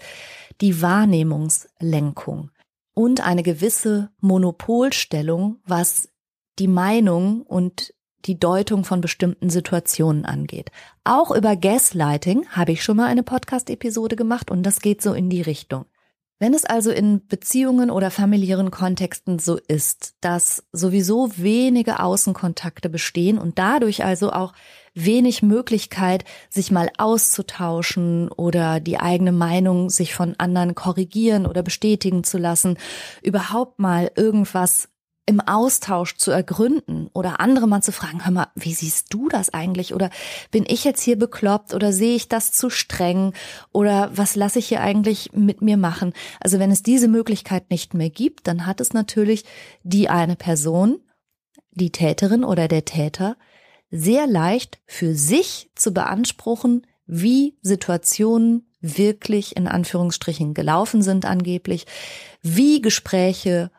die 0.59 0.81
Wahrnehmungslenkung 0.81 2.49
und 2.95 3.25
eine 3.25 3.43
gewisse 3.43 4.11
Monopolstellung, 4.19 5.59
was 5.65 6.09
die 6.57 6.67
Meinung 6.67 7.43
und 7.43 7.93
die 8.25 8.39
Deutung 8.39 8.83
von 8.83 9.01
bestimmten 9.01 9.49
Situationen 9.49 10.25
angeht. 10.25 10.71
Auch 11.03 11.31
über 11.31 11.55
Gaslighting 11.55 12.47
habe 12.49 12.71
ich 12.71 12.83
schon 12.83 12.97
mal 12.97 13.07
eine 13.07 13.23
Podcast-Episode 13.23 14.15
gemacht 14.15 14.51
und 14.51 14.63
das 14.63 14.81
geht 14.81 15.01
so 15.01 15.13
in 15.13 15.29
die 15.29 15.41
Richtung. 15.41 15.85
Wenn 16.41 16.53
es 16.53 16.63
also 16.63 16.89
in 16.89 17.27
Beziehungen 17.27 17.91
oder 17.91 18.11
familiären 18.11 18.71
Kontexten 18.71 19.39
so 19.39 19.57
ist, 19.67 20.15
dass 20.21 20.63
sowieso 20.71 21.31
wenige 21.35 21.99
Außenkontakte 21.99 22.87
bestehen 22.87 23.37
und 23.37 23.59
dadurch 23.59 24.05
also 24.05 24.31
auch 24.31 24.53
wenig 24.93 25.43
Möglichkeit, 25.43 26.23
sich 26.49 26.71
mal 26.71 26.89
auszutauschen 26.97 28.29
oder 28.31 28.79
die 28.79 28.99
eigene 28.99 29.33
Meinung 29.33 29.89
sich 29.89 30.13
von 30.13 30.35
anderen 30.37 30.75
korrigieren 30.75 31.45
oder 31.45 31.61
bestätigen 31.61 32.23
zu 32.23 32.37
lassen, 32.37 32.77
überhaupt 33.21 33.79
mal 33.79 34.09
irgendwas 34.15 34.88
im 35.29 35.41
Austausch 35.41 36.17
zu 36.17 36.31
ergründen 36.31 37.07
oder 37.13 37.39
andere 37.39 37.67
mal 37.67 37.83
zu 37.83 37.91
fragen, 37.91 38.25
hör 38.25 38.31
mal, 38.31 38.47
wie 38.55 38.73
siehst 38.73 39.13
du 39.13 39.29
das 39.29 39.53
eigentlich? 39.53 39.93
Oder 39.93 40.09
bin 40.49 40.65
ich 40.67 40.83
jetzt 40.83 41.03
hier 41.03 41.19
bekloppt 41.19 41.75
oder 41.75 41.93
sehe 41.93 42.15
ich 42.15 42.29
das 42.29 42.51
zu 42.51 42.71
streng? 42.71 43.33
Oder 43.71 44.09
was 44.11 44.35
lasse 44.35 44.57
ich 44.57 44.69
hier 44.69 44.81
eigentlich 44.81 45.31
mit 45.33 45.61
mir 45.61 45.77
machen? 45.77 46.13
Also 46.39 46.57
wenn 46.57 46.71
es 46.71 46.81
diese 46.81 47.07
Möglichkeit 47.07 47.69
nicht 47.69 47.93
mehr 47.93 48.09
gibt, 48.09 48.47
dann 48.47 48.65
hat 48.65 48.81
es 48.81 48.93
natürlich 48.93 49.45
die 49.83 50.09
eine 50.09 50.35
Person, 50.35 50.99
die 51.69 51.91
Täterin 51.91 52.43
oder 52.43 52.67
der 52.67 52.85
Täter, 52.85 53.37
sehr 53.91 54.25
leicht 54.25 54.79
für 54.87 55.13
sich 55.13 55.69
zu 55.75 55.93
beanspruchen, 55.93 56.87
wie 57.05 57.55
Situationen 57.61 58.65
wirklich 58.81 59.55
in 59.55 59.67
Anführungsstrichen 59.67 60.55
gelaufen 60.55 61.03
sind 61.03 61.25
angeblich, 61.25 61.85
wie 62.41 62.81
Gespräche 62.81 63.69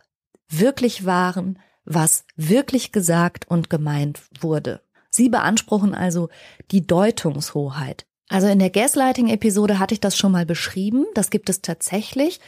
wirklich 0.50 1.06
waren, 1.06 1.58
was 1.84 2.24
wirklich 2.36 2.92
gesagt 2.92 3.48
und 3.48 3.70
gemeint 3.70 4.20
wurde. 4.40 4.82
Sie 5.10 5.28
beanspruchen 5.28 5.94
also 5.94 6.28
die 6.70 6.86
Deutungshoheit. 6.86 8.06
Also 8.28 8.46
in 8.46 8.60
der 8.60 8.70
Gaslighting-Episode 8.70 9.78
hatte 9.78 9.94
ich 9.94 10.00
das 10.00 10.16
schon 10.16 10.30
mal 10.30 10.46
beschrieben. 10.46 11.06
Das 11.14 11.30
gibt 11.30 11.50
es 11.50 11.62
tatsächlich, 11.62 12.40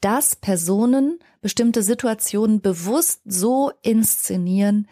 dass 0.00 0.36
Personen 0.36 1.18
bestimmte 1.40 1.82
Situationen 1.82 2.60
bewusst 2.60 3.22
so 3.24 3.72
inszenieren, 3.82 4.86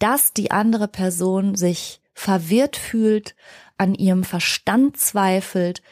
dass 0.00 0.32
die 0.32 0.50
andere 0.50 0.88
Person 0.88 1.54
sich 1.54 2.00
verwirrt 2.14 2.76
fühlt, 2.76 3.36
an 3.78 3.94
ihrem 3.94 4.24
Verstand 4.24 4.96
zweifelt 4.96 5.82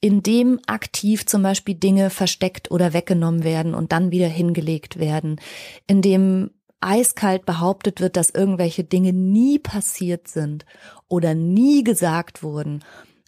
indem 0.00 0.60
aktiv 0.66 1.26
zum 1.26 1.42
Beispiel 1.42 1.74
Dinge 1.74 2.10
versteckt 2.10 2.70
oder 2.70 2.92
weggenommen 2.92 3.44
werden 3.44 3.74
und 3.74 3.92
dann 3.92 4.10
wieder 4.10 4.28
hingelegt 4.28 4.98
werden, 4.98 5.40
indem 5.86 6.50
eiskalt 6.80 7.44
behauptet 7.44 8.00
wird, 8.00 8.16
dass 8.16 8.30
irgendwelche 8.30 8.84
Dinge 8.84 9.12
nie 9.12 9.58
passiert 9.58 10.28
sind 10.28 10.64
oder 11.08 11.34
nie 11.34 11.84
gesagt 11.84 12.42
wurden. 12.42 12.82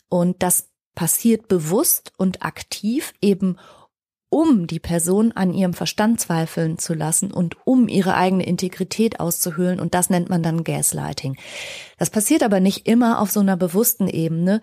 Und 0.08 0.42
das 0.42 0.70
passiert 0.94 1.48
bewusst 1.48 2.12
und 2.16 2.42
aktiv 2.42 3.12
eben 3.20 3.56
um 4.32 4.66
die 4.66 4.80
Person 4.80 5.32
an 5.32 5.52
ihrem 5.52 5.74
Verstand 5.74 6.18
zweifeln 6.18 6.78
zu 6.78 6.94
lassen 6.94 7.30
und 7.30 7.56
um 7.66 7.86
ihre 7.86 8.14
eigene 8.14 8.46
Integrität 8.46 9.20
auszuhöhlen. 9.20 9.78
Und 9.78 9.92
das 9.92 10.08
nennt 10.08 10.30
man 10.30 10.42
dann 10.42 10.64
Gaslighting. 10.64 11.36
Das 11.98 12.08
passiert 12.08 12.42
aber 12.42 12.58
nicht 12.58 12.86
immer 12.88 13.20
auf 13.20 13.30
so 13.30 13.40
einer 13.40 13.58
bewussten 13.58 14.08
Ebene. 14.08 14.62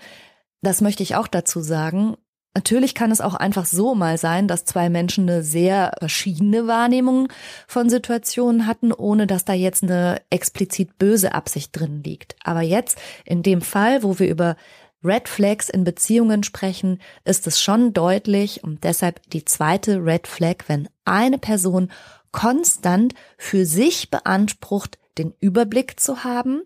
Das 0.62 0.82
möchte 0.82 1.04
ich 1.04 1.16
auch 1.16 1.28
dazu 1.28 1.62
sagen. 1.62 2.18
Natürlich 2.56 2.96
kann 2.96 3.12
es 3.12 3.22
auch 3.22 3.36
einfach 3.36 3.66
so 3.66 3.94
mal 3.94 4.18
sein, 4.18 4.48
dass 4.48 4.66
zwei 4.66 4.90
Menschen 4.90 5.30
eine 5.30 5.44
sehr 5.44 5.94
verschiedene 6.00 6.68
Wahrnehmung 6.68 7.30
von 7.68 7.90
Situationen 7.90 8.66
hatten, 8.66 8.92
ohne 8.92 9.28
dass 9.28 9.46
da 9.46 9.54
jetzt 9.54 9.84
eine 9.84 10.22
explizit 10.30 10.98
böse 10.98 11.34
Absicht 11.34 11.70
drin 11.72 12.04
liegt. 12.04 12.36
Aber 12.44 12.62
jetzt, 12.62 12.98
in 13.24 13.44
dem 13.44 13.62
Fall, 13.62 14.04
wo 14.04 14.18
wir 14.20 14.28
über 14.28 14.56
Red 15.04 15.30
Flags 15.30 15.70
in 15.70 15.84
Beziehungen 15.84 16.44
sprechen, 16.44 17.00
ist 17.24 17.48
es 17.48 17.62
schon 17.62 17.94
deutlich 17.94 18.64
und 18.64 18.84
deshalb 18.84 19.22
die 19.30 19.46
zweite 19.46 20.04
Red 20.04 20.28
Flag, 20.28 20.66
wenn 20.68 20.90
eine 21.06 21.38
Person 21.38 21.92
konstant 22.32 23.14
für 23.38 23.66
sich 23.66 24.10
beansprucht, 24.10 24.98
den 25.18 25.34
Überblick 25.40 26.00
zu 26.00 26.24
haben 26.24 26.64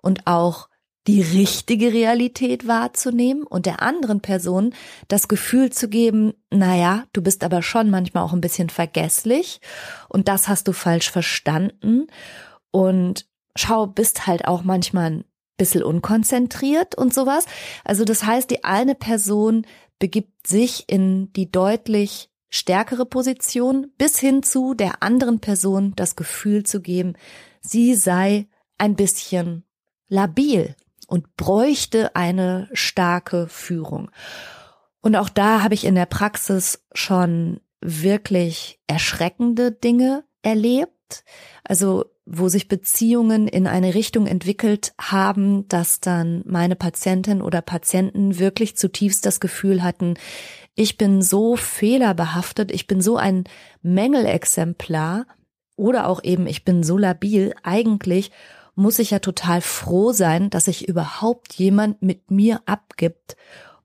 und 0.00 0.26
auch 0.26 0.68
die 1.06 1.20
richtige 1.20 1.92
Realität 1.92 2.66
wahrzunehmen 2.66 3.42
und 3.42 3.66
der 3.66 3.82
anderen 3.82 4.20
Person 4.20 4.74
das 5.08 5.28
Gefühl 5.28 5.70
zu 5.70 5.88
geben, 5.88 6.32
naja, 6.50 7.04
du 7.12 7.22
bist 7.22 7.44
aber 7.44 7.62
schon 7.62 7.90
manchmal 7.90 8.24
auch 8.24 8.32
ein 8.32 8.40
bisschen 8.40 8.70
vergesslich 8.70 9.60
und 10.08 10.28
das 10.28 10.48
hast 10.48 10.66
du 10.66 10.72
falsch 10.72 11.10
verstanden 11.10 12.06
und 12.70 13.26
schau, 13.54 13.86
bist 13.86 14.26
halt 14.26 14.46
auch 14.46 14.64
manchmal 14.64 15.10
ein 15.10 15.24
bisschen 15.58 15.82
unkonzentriert 15.82 16.96
und 16.96 17.12
sowas. 17.12 17.44
Also 17.84 18.04
das 18.04 18.24
heißt, 18.24 18.50
die 18.50 18.64
eine 18.64 18.94
Person 18.94 19.66
begibt 19.98 20.46
sich 20.46 20.84
in 20.88 21.32
die 21.34 21.50
deutlich 21.50 22.30
stärkere 22.48 23.04
Position 23.04 23.92
bis 23.98 24.18
hin 24.18 24.42
zu 24.42 24.74
der 24.74 25.02
anderen 25.02 25.40
Person 25.40 25.92
das 25.96 26.16
Gefühl 26.16 26.64
zu 26.64 26.80
geben, 26.80 27.14
sie 27.60 27.94
sei 27.94 28.46
ein 28.78 28.96
bisschen 28.96 29.64
labil 30.08 30.74
und 31.14 31.36
bräuchte 31.36 32.16
eine 32.16 32.68
starke 32.72 33.46
Führung. 33.46 34.10
Und 35.00 35.14
auch 35.14 35.28
da 35.28 35.62
habe 35.62 35.74
ich 35.74 35.84
in 35.84 35.94
der 35.94 36.06
Praxis 36.06 36.84
schon 36.92 37.60
wirklich 37.80 38.80
erschreckende 38.88 39.70
Dinge 39.70 40.24
erlebt. 40.42 41.22
Also 41.62 42.06
wo 42.26 42.48
sich 42.48 42.66
Beziehungen 42.66 43.46
in 43.46 43.68
eine 43.68 43.94
Richtung 43.94 44.26
entwickelt 44.26 44.92
haben, 45.00 45.68
dass 45.68 46.00
dann 46.00 46.42
meine 46.46 46.74
Patientin 46.74 47.42
oder 47.42 47.62
Patienten 47.62 48.40
wirklich 48.40 48.76
zutiefst 48.76 49.24
das 49.24 49.38
Gefühl 49.38 49.84
hatten, 49.84 50.14
ich 50.74 50.98
bin 50.98 51.22
so 51.22 51.54
fehlerbehaftet, 51.54 52.72
ich 52.72 52.88
bin 52.88 53.00
so 53.00 53.16
ein 53.18 53.44
Mängelexemplar 53.82 55.26
oder 55.76 56.08
auch 56.08 56.24
eben 56.24 56.48
ich 56.48 56.64
bin 56.64 56.82
so 56.82 56.98
labil, 56.98 57.54
eigentlich 57.62 58.32
muss 58.74 58.98
ich 58.98 59.10
ja 59.10 59.18
total 59.18 59.60
froh 59.60 60.12
sein, 60.12 60.50
dass 60.50 60.66
sich 60.66 60.88
überhaupt 60.88 61.54
jemand 61.54 62.02
mit 62.02 62.30
mir 62.30 62.60
abgibt 62.66 63.36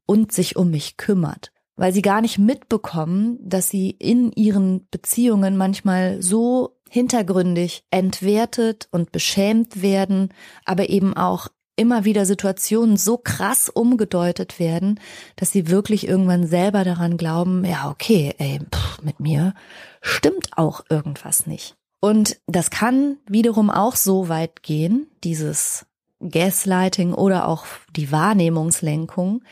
und 0.05 0.31
sich 0.31 0.55
um 0.55 0.71
mich 0.71 0.97
kümmert, 0.97 1.51
weil 1.75 1.93
sie 1.93 2.01
gar 2.01 2.21
nicht 2.21 2.39
mitbekommen, 2.39 3.37
dass 3.41 3.69
sie 3.69 3.91
in 3.91 4.31
ihren 4.31 4.87
Beziehungen 4.89 5.57
manchmal 5.57 6.21
so 6.21 6.79
hintergründig 6.89 7.83
entwertet 7.91 8.87
und 8.91 9.11
beschämt 9.11 9.81
werden, 9.81 10.33
aber 10.65 10.89
eben 10.89 11.15
auch 11.15 11.49
immer 11.79 12.03
wieder 12.03 12.25
Situationen 12.25 12.97
so 12.97 13.17
krass 13.17 13.69
umgedeutet 13.69 14.59
werden, 14.59 14.99
dass 15.37 15.51
sie 15.51 15.69
wirklich 15.69 16.07
irgendwann 16.07 16.45
selber 16.45 16.83
daran 16.83 17.15
glauben, 17.15 17.63
ja, 17.63 17.89
okay, 17.89 18.35
ey, 18.37 18.59
pff, 18.59 19.01
mit 19.01 19.21
mir 19.21 19.53
stimmt 20.01 20.57
auch 20.57 20.83
irgendwas 20.89 21.47
nicht. 21.47 21.78
Und 21.99 22.39
das 22.47 22.69
kann 22.69 23.17
wiederum 23.27 23.69
auch 23.69 23.95
so 23.95 24.29
weit 24.29 24.63
gehen, 24.63 25.07
dieses 25.23 25.85
Gaslighting 26.21 27.13
oder 27.13 27.47
auch 27.47 27.65
die 27.95 28.11
Wahrnehmungslenkung, 28.11 29.43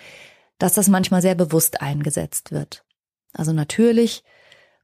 dass 0.57 0.73
das 0.73 0.87
manchmal 0.87 1.21
sehr 1.21 1.35
bewusst 1.35 1.81
eingesetzt 1.81 2.51
wird. 2.51 2.83
Also 3.33 3.53
natürlich 3.53 4.23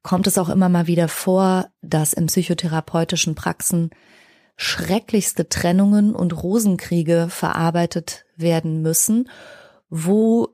kommt 0.02 0.28
es 0.28 0.38
auch 0.38 0.50
immer 0.50 0.70
mal 0.70 0.88
wieder 0.88 1.08
vor, 1.08 1.70
dass 1.82 2.14
in 2.14 2.28
psychotherapeutischen 2.28 3.36
Praxen 3.36 3.90
schrecklichste 4.56 5.50
Trennungen 5.50 6.14
und 6.14 6.44
Rosenkriege 6.44 7.28
verarbeitet 7.30 8.26
werden 8.36 8.82
müssen, 8.82 9.30
wo 9.90 10.50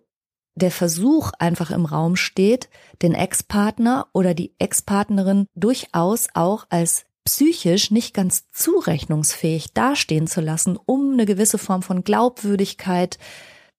der 0.59 0.71
Versuch 0.71 1.31
einfach 1.39 1.71
im 1.71 1.85
Raum 1.85 2.15
steht, 2.15 2.69
den 3.01 3.13
Ex-Partner 3.13 4.07
oder 4.13 4.33
die 4.33 4.53
Ex-Partnerin 4.59 5.47
durchaus 5.55 6.27
auch 6.33 6.67
als 6.69 7.05
psychisch 7.25 7.91
nicht 7.91 8.13
ganz 8.13 8.49
zurechnungsfähig 8.51 9.73
dastehen 9.73 10.27
zu 10.27 10.41
lassen, 10.41 10.77
um 10.85 11.13
eine 11.13 11.25
gewisse 11.25 11.57
Form 11.57 11.81
von 11.81 12.03
Glaubwürdigkeit 12.03 13.17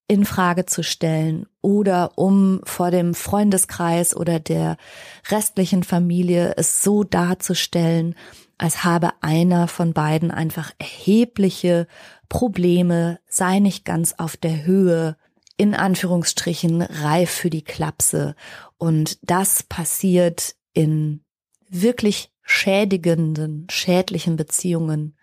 in 0.06 0.24
Frage 0.24 0.66
zu 0.66 0.82
stellen 0.82 1.46
oder 1.60 2.12
um 2.16 2.60
vor 2.64 2.90
dem 2.90 3.14
Freundeskreis 3.14 4.14
oder 4.16 4.40
der 4.40 4.76
restlichen 5.30 5.84
Familie 5.84 6.54
es 6.56 6.82
so 6.82 7.04
darzustellen, 7.04 8.16
als 8.58 8.84
habe 8.84 9.10
einer 9.20 9.68
von 9.68 9.92
beiden 9.92 10.30
einfach 10.30 10.72
erhebliche 10.78 11.86
Probleme, 12.28 13.20
sei 13.28 13.58
nicht 13.58 13.84
ganz 13.84 14.14
auf 14.18 14.36
der 14.36 14.64
Höhe, 14.64 15.16
in 15.60 15.74
Anführungsstrichen 15.74 16.80
reif 16.80 17.28
für 17.28 17.50
die 17.50 17.60
Klapse. 17.60 18.34
Und 18.78 19.18
das 19.20 19.62
passiert 19.62 20.54
in 20.72 21.22
wirklich 21.68 22.32
schädigenden, 22.40 23.66
schädlichen 23.68 24.36
Beziehungen, 24.36 25.18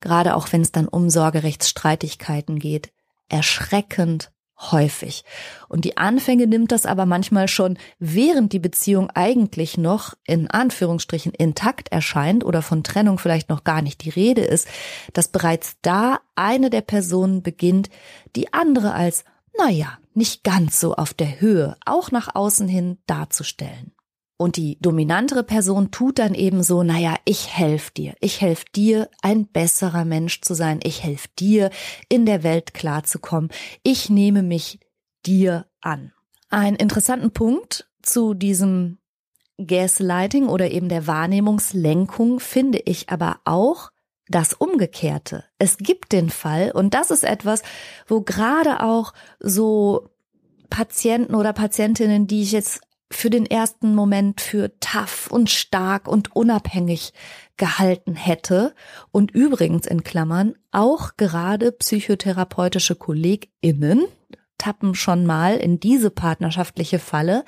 gerade 0.00 0.34
auch 0.34 0.50
wenn 0.50 0.62
es 0.62 0.72
dann 0.72 0.88
um 0.88 1.10
Sorgerechtsstreitigkeiten 1.10 2.58
geht, 2.58 2.90
erschreckend 3.28 4.32
häufig. 4.58 5.22
Und 5.68 5.84
die 5.84 5.96
Anfänge 5.96 6.48
nimmt 6.48 6.72
das 6.72 6.84
aber 6.84 7.06
manchmal 7.06 7.46
schon, 7.46 7.78
während 8.00 8.52
die 8.52 8.58
Beziehung 8.58 9.10
eigentlich 9.10 9.78
noch 9.78 10.14
in 10.26 10.50
Anführungsstrichen 10.50 11.32
intakt 11.34 11.92
erscheint 11.92 12.44
oder 12.44 12.62
von 12.62 12.82
Trennung 12.82 13.18
vielleicht 13.18 13.48
noch 13.48 13.62
gar 13.62 13.80
nicht 13.80 14.02
die 14.02 14.10
Rede 14.10 14.42
ist, 14.42 14.66
dass 15.12 15.28
bereits 15.28 15.76
da 15.82 16.18
eine 16.34 16.68
der 16.68 16.80
Personen 16.80 17.44
beginnt, 17.44 17.90
die 18.34 18.52
andere 18.52 18.92
als, 18.92 19.24
naja, 19.58 19.98
nicht 20.14 20.44
ganz 20.44 20.80
so 20.80 20.94
auf 20.94 21.14
der 21.14 21.40
Höhe, 21.40 21.76
auch 21.84 22.10
nach 22.10 22.34
außen 22.34 22.68
hin 22.68 22.98
darzustellen. 23.06 23.92
Und 24.40 24.56
die 24.56 24.78
dominantere 24.80 25.42
Person 25.42 25.90
tut 25.90 26.20
dann 26.20 26.32
eben 26.32 26.62
so, 26.62 26.84
naja, 26.84 27.16
ich 27.24 27.56
helfe 27.56 27.90
dir. 27.92 28.14
Ich 28.20 28.40
helfe 28.40 28.66
dir, 28.72 29.10
ein 29.20 29.48
besserer 29.48 30.04
Mensch 30.04 30.42
zu 30.42 30.54
sein. 30.54 30.78
Ich 30.84 31.02
helfe 31.02 31.26
dir, 31.40 31.70
in 32.08 32.24
der 32.24 32.44
Welt 32.44 32.72
klarzukommen. 32.72 33.50
Ich 33.82 34.10
nehme 34.10 34.44
mich 34.44 34.78
dir 35.26 35.66
an. 35.80 36.12
Ein 36.50 36.76
interessanten 36.76 37.32
Punkt 37.32 37.90
zu 38.00 38.32
diesem 38.32 38.98
Gaslighting 39.58 40.46
oder 40.46 40.70
eben 40.70 40.88
der 40.88 41.08
Wahrnehmungslenkung 41.08 42.38
finde 42.38 42.78
ich 42.78 43.08
aber 43.10 43.40
auch 43.44 43.90
das 44.28 44.52
Umgekehrte. 44.52 45.44
Es 45.58 45.78
gibt 45.78 46.12
den 46.12 46.30
Fall, 46.30 46.70
und 46.72 46.94
das 46.94 47.10
ist 47.10 47.24
etwas, 47.24 47.62
wo 48.06 48.20
gerade 48.20 48.82
auch 48.82 49.12
so 49.40 50.08
Patienten 50.70 51.34
oder 51.34 51.52
Patientinnen, 51.52 52.26
die 52.26 52.42
ich 52.42 52.52
jetzt 52.52 52.80
für 53.10 53.30
den 53.30 53.46
ersten 53.46 53.94
Moment 53.94 54.40
für 54.40 54.78
tough 54.80 55.30
und 55.30 55.48
stark 55.48 56.06
und 56.08 56.36
unabhängig 56.36 57.14
gehalten 57.56 58.14
hätte 58.14 58.74
und 59.10 59.30
übrigens 59.30 59.86
in 59.86 60.04
Klammern 60.04 60.54
auch 60.70 61.16
gerade 61.16 61.72
psychotherapeutische 61.72 62.94
KollegInnen 62.94 64.06
tappen 64.58 64.94
schon 64.94 65.24
mal 65.24 65.56
in 65.56 65.80
diese 65.80 66.10
partnerschaftliche 66.10 66.98
Falle, 66.98 67.44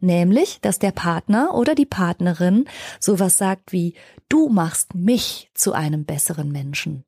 nämlich, 0.00 0.60
dass 0.60 0.78
der 0.78 0.92
Partner 0.92 1.54
oder 1.54 1.74
die 1.74 1.86
Partnerin 1.86 2.66
sowas 3.00 3.38
sagt 3.38 3.72
wie, 3.72 3.94
du 4.28 4.48
machst 4.48 4.94
mich 4.94 5.50
zu 5.54 5.72
einem 5.72 6.04
besseren 6.04 6.52
Menschen. 6.52 7.04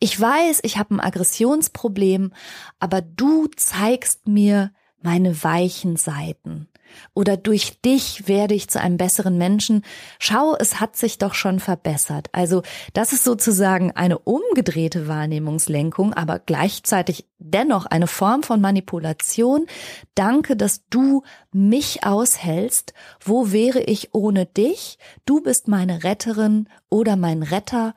Ich 0.00 0.20
weiß, 0.20 0.60
ich 0.62 0.78
habe 0.78 0.94
ein 0.94 1.00
Aggressionsproblem, 1.00 2.32
aber 2.80 3.00
du 3.00 3.46
zeigst 3.56 4.26
mir 4.26 4.72
meine 5.04 5.44
weichen 5.44 5.96
Seiten 5.96 6.68
oder 7.14 7.36
durch 7.36 7.80
dich 7.80 8.28
werde 8.28 8.54
ich 8.54 8.68
zu 8.68 8.80
einem 8.80 8.96
besseren 8.96 9.38
Menschen. 9.38 9.82
Schau, 10.18 10.56
es 10.58 10.80
hat 10.80 10.96
sich 10.96 11.18
doch 11.18 11.34
schon 11.34 11.60
verbessert. 11.60 12.28
Also 12.32 12.62
das 12.92 13.12
ist 13.12 13.24
sozusagen 13.24 13.92
eine 13.92 14.18
umgedrehte 14.18 15.08
Wahrnehmungslenkung, 15.08 16.12
aber 16.14 16.38
gleichzeitig 16.38 17.26
dennoch 17.38 17.86
eine 17.86 18.06
Form 18.06 18.42
von 18.42 18.60
Manipulation. 18.60 19.66
Danke, 20.14 20.56
dass 20.56 20.88
du 20.88 21.22
mich 21.52 22.04
aushältst. 22.04 22.94
Wo 23.20 23.52
wäre 23.52 23.80
ich 23.80 24.14
ohne 24.14 24.46
dich? 24.46 24.98
Du 25.26 25.40
bist 25.42 25.68
meine 25.68 26.04
Retterin 26.04 26.68
oder 26.88 27.16
mein 27.16 27.42
Retter. 27.42 27.94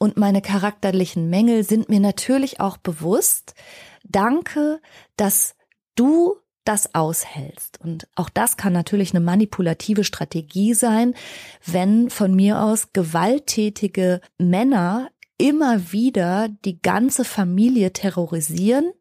Und 0.00 0.16
meine 0.16 0.42
charakterlichen 0.42 1.28
Mängel 1.28 1.64
sind 1.64 1.88
mir 1.88 1.98
natürlich 1.98 2.60
auch 2.60 2.76
bewusst. 2.76 3.54
Danke, 4.04 4.80
dass 5.16 5.56
du 5.96 6.36
das 6.68 6.94
aushältst. 6.94 7.80
Und 7.80 8.06
auch 8.14 8.28
das 8.28 8.58
kann 8.58 8.74
natürlich 8.74 9.12
eine 9.12 9.24
manipulative 9.24 10.04
Strategie 10.04 10.74
sein, 10.74 11.14
wenn 11.64 12.10
von 12.10 12.34
mir 12.34 12.62
aus 12.62 12.92
gewalttätige 12.92 14.20
Männer 14.36 15.08
immer 15.38 15.92
wieder 15.92 16.48
die 16.64 16.82
ganze 16.82 17.24
Familie 17.24 17.92
terrorisieren, 17.92 18.92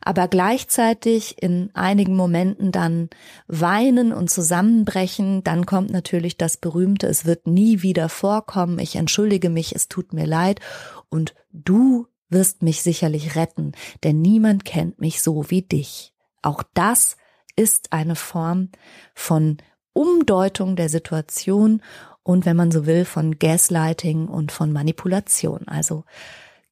aber 0.00 0.28
gleichzeitig 0.28 1.42
in 1.42 1.70
einigen 1.74 2.16
Momenten 2.16 2.72
dann 2.72 3.10
weinen 3.48 4.12
und 4.12 4.30
zusammenbrechen, 4.30 5.44
dann 5.44 5.66
kommt 5.66 5.90
natürlich 5.90 6.38
das 6.38 6.56
berühmte, 6.56 7.06
es 7.08 7.26
wird 7.26 7.46
nie 7.46 7.82
wieder 7.82 8.08
vorkommen, 8.08 8.78
ich 8.78 8.96
entschuldige 8.96 9.50
mich, 9.50 9.74
es 9.74 9.88
tut 9.88 10.12
mir 10.12 10.26
leid 10.26 10.60
und 11.08 11.34
du 11.52 12.06
wirst 12.28 12.62
mich 12.62 12.82
sicherlich 12.82 13.34
retten, 13.34 13.72
denn 14.04 14.22
niemand 14.22 14.64
kennt 14.64 15.00
mich 15.00 15.20
so 15.20 15.50
wie 15.50 15.62
dich. 15.62 16.09
Auch 16.42 16.62
das 16.74 17.16
ist 17.56 17.92
eine 17.92 18.16
Form 18.16 18.70
von 19.14 19.58
Umdeutung 19.92 20.76
der 20.76 20.88
Situation 20.88 21.82
und 22.22 22.46
wenn 22.46 22.56
man 22.56 22.70
so 22.70 22.86
will, 22.86 23.04
von 23.04 23.38
Gaslighting 23.38 24.28
und 24.28 24.52
von 24.52 24.72
Manipulation. 24.72 25.66
Also 25.66 26.04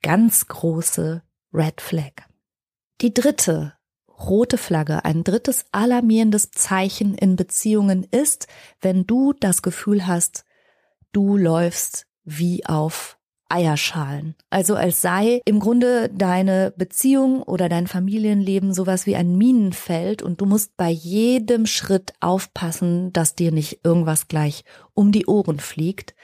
ganz 0.02 0.46
große 0.46 1.22
Red 1.52 1.80
Flag. 1.80 2.12
Die 3.00 3.12
dritte 3.14 3.74
rote 4.08 4.58
Flagge, 4.58 5.04
ein 5.04 5.24
drittes 5.24 5.66
alarmierendes 5.72 6.50
Zeichen 6.50 7.14
in 7.14 7.36
Beziehungen 7.36 8.04
ist, 8.04 8.48
wenn 8.80 9.06
du 9.06 9.32
das 9.32 9.62
Gefühl 9.62 10.06
hast, 10.06 10.44
du 11.12 11.36
läufst 11.36 12.06
wie 12.24 12.66
auf 12.66 13.17
Eierschalen. 13.48 14.34
Also 14.50 14.74
als 14.74 15.00
sei 15.00 15.40
im 15.44 15.58
Grunde 15.58 16.10
deine 16.10 16.72
Beziehung 16.76 17.42
oder 17.42 17.68
dein 17.68 17.86
Familienleben 17.86 18.74
sowas 18.74 19.06
wie 19.06 19.16
ein 19.16 19.36
Minenfeld 19.36 20.22
und 20.22 20.40
du 20.40 20.46
musst 20.46 20.76
bei 20.76 20.90
jedem 20.90 21.66
Schritt 21.66 22.12
aufpassen, 22.20 23.12
dass 23.12 23.34
dir 23.34 23.52
nicht 23.52 23.80
irgendwas 23.84 24.28
gleich 24.28 24.64
um 24.94 25.12
die 25.12 25.26
Ohren 25.26 25.60
fliegt, 25.60 26.14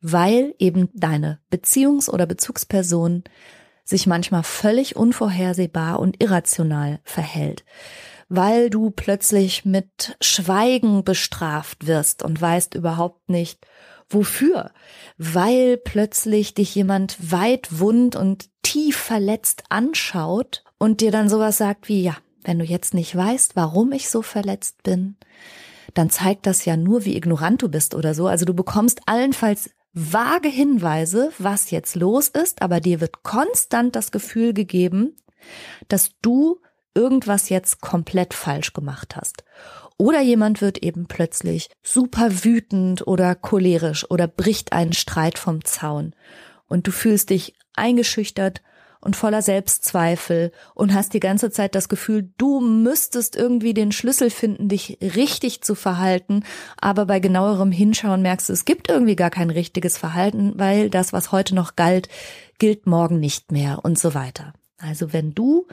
weil 0.00 0.54
eben 0.58 0.88
deine 0.92 1.40
Beziehungs- 1.52 2.10
oder 2.10 2.26
Bezugsperson 2.26 3.24
sich 3.84 4.06
manchmal 4.06 4.42
völlig 4.42 4.96
unvorhersehbar 4.96 6.00
und 6.00 6.20
irrational 6.20 6.98
verhält, 7.04 7.64
weil 8.28 8.70
du 8.70 8.90
plötzlich 8.90 9.64
mit 9.64 10.16
Schweigen 10.20 11.04
bestraft 11.04 11.86
wirst 11.86 12.24
und 12.24 12.40
weißt 12.40 12.74
überhaupt 12.74 13.28
nicht, 13.30 13.64
wofür, 14.08 14.70
weil 15.18 15.76
plötzlich 15.76 16.54
dich 16.54 16.74
jemand 16.74 17.32
weit 17.32 17.78
wund 17.78 18.16
und 18.16 18.48
tief 18.62 18.96
verletzt 18.96 19.64
anschaut 19.68 20.64
und 20.78 21.00
dir 21.00 21.10
dann 21.10 21.28
sowas 21.28 21.58
sagt 21.58 21.88
wie, 21.88 22.02
ja, 22.02 22.16
wenn 22.44 22.58
du 22.58 22.64
jetzt 22.64 22.94
nicht 22.94 23.14
weißt, 23.16 23.56
warum 23.56 23.92
ich 23.92 24.08
so 24.08 24.22
verletzt 24.22 24.82
bin, 24.82 25.16
dann 25.94 26.10
zeigt 26.10 26.46
das 26.46 26.64
ja 26.64 26.76
nur, 26.76 27.04
wie 27.04 27.16
ignorant 27.16 27.62
du 27.62 27.68
bist 27.68 27.94
oder 27.94 28.14
so. 28.14 28.26
Also 28.26 28.44
du 28.44 28.54
bekommst 28.54 29.00
allenfalls 29.06 29.70
vage 29.92 30.48
Hinweise, 30.48 31.32
was 31.38 31.70
jetzt 31.70 31.96
los 31.96 32.28
ist, 32.28 32.60
aber 32.62 32.80
dir 32.80 33.00
wird 33.00 33.22
konstant 33.22 33.96
das 33.96 34.12
Gefühl 34.12 34.52
gegeben, 34.52 35.16
dass 35.88 36.10
du 36.20 36.60
irgendwas 36.94 37.48
jetzt 37.48 37.80
komplett 37.80 38.34
falsch 38.34 38.72
gemacht 38.72 39.16
hast. 39.16 39.44
Oder 39.98 40.20
jemand 40.20 40.60
wird 40.60 40.78
eben 40.78 41.06
plötzlich 41.06 41.70
super 41.82 42.44
wütend 42.44 43.06
oder 43.06 43.34
cholerisch 43.34 44.10
oder 44.10 44.28
bricht 44.28 44.72
einen 44.72 44.92
Streit 44.92 45.38
vom 45.38 45.64
Zaun. 45.64 46.14
Und 46.66 46.86
du 46.86 46.90
fühlst 46.90 47.30
dich 47.30 47.54
eingeschüchtert 47.74 48.62
und 49.00 49.16
voller 49.16 49.40
Selbstzweifel 49.40 50.52
und 50.74 50.92
hast 50.92 51.14
die 51.14 51.20
ganze 51.20 51.50
Zeit 51.50 51.74
das 51.74 51.88
Gefühl, 51.88 52.30
du 52.38 52.60
müsstest 52.60 53.36
irgendwie 53.36 53.72
den 53.72 53.92
Schlüssel 53.92 54.30
finden, 54.30 54.68
dich 54.68 54.98
richtig 55.00 55.62
zu 55.62 55.74
verhalten, 55.74 56.42
aber 56.78 57.06
bei 57.06 57.20
genauerem 57.20 57.70
Hinschauen 57.70 58.20
merkst 58.22 58.48
du, 58.48 58.52
es 58.52 58.64
gibt 58.64 58.88
irgendwie 58.90 59.16
gar 59.16 59.30
kein 59.30 59.50
richtiges 59.50 59.96
Verhalten, 59.96 60.54
weil 60.56 60.90
das, 60.90 61.12
was 61.12 61.30
heute 61.30 61.54
noch 61.54 61.76
galt, 61.76 62.08
gilt 62.58 62.86
morgen 62.86 63.20
nicht 63.20 63.52
mehr 63.52 63.84
und 63.84 63.98
so 63.98 64.14
weiter. 64.14 64.52
Also 64.78 65.12
wenn 65.12 65.34
du 65.34 65.66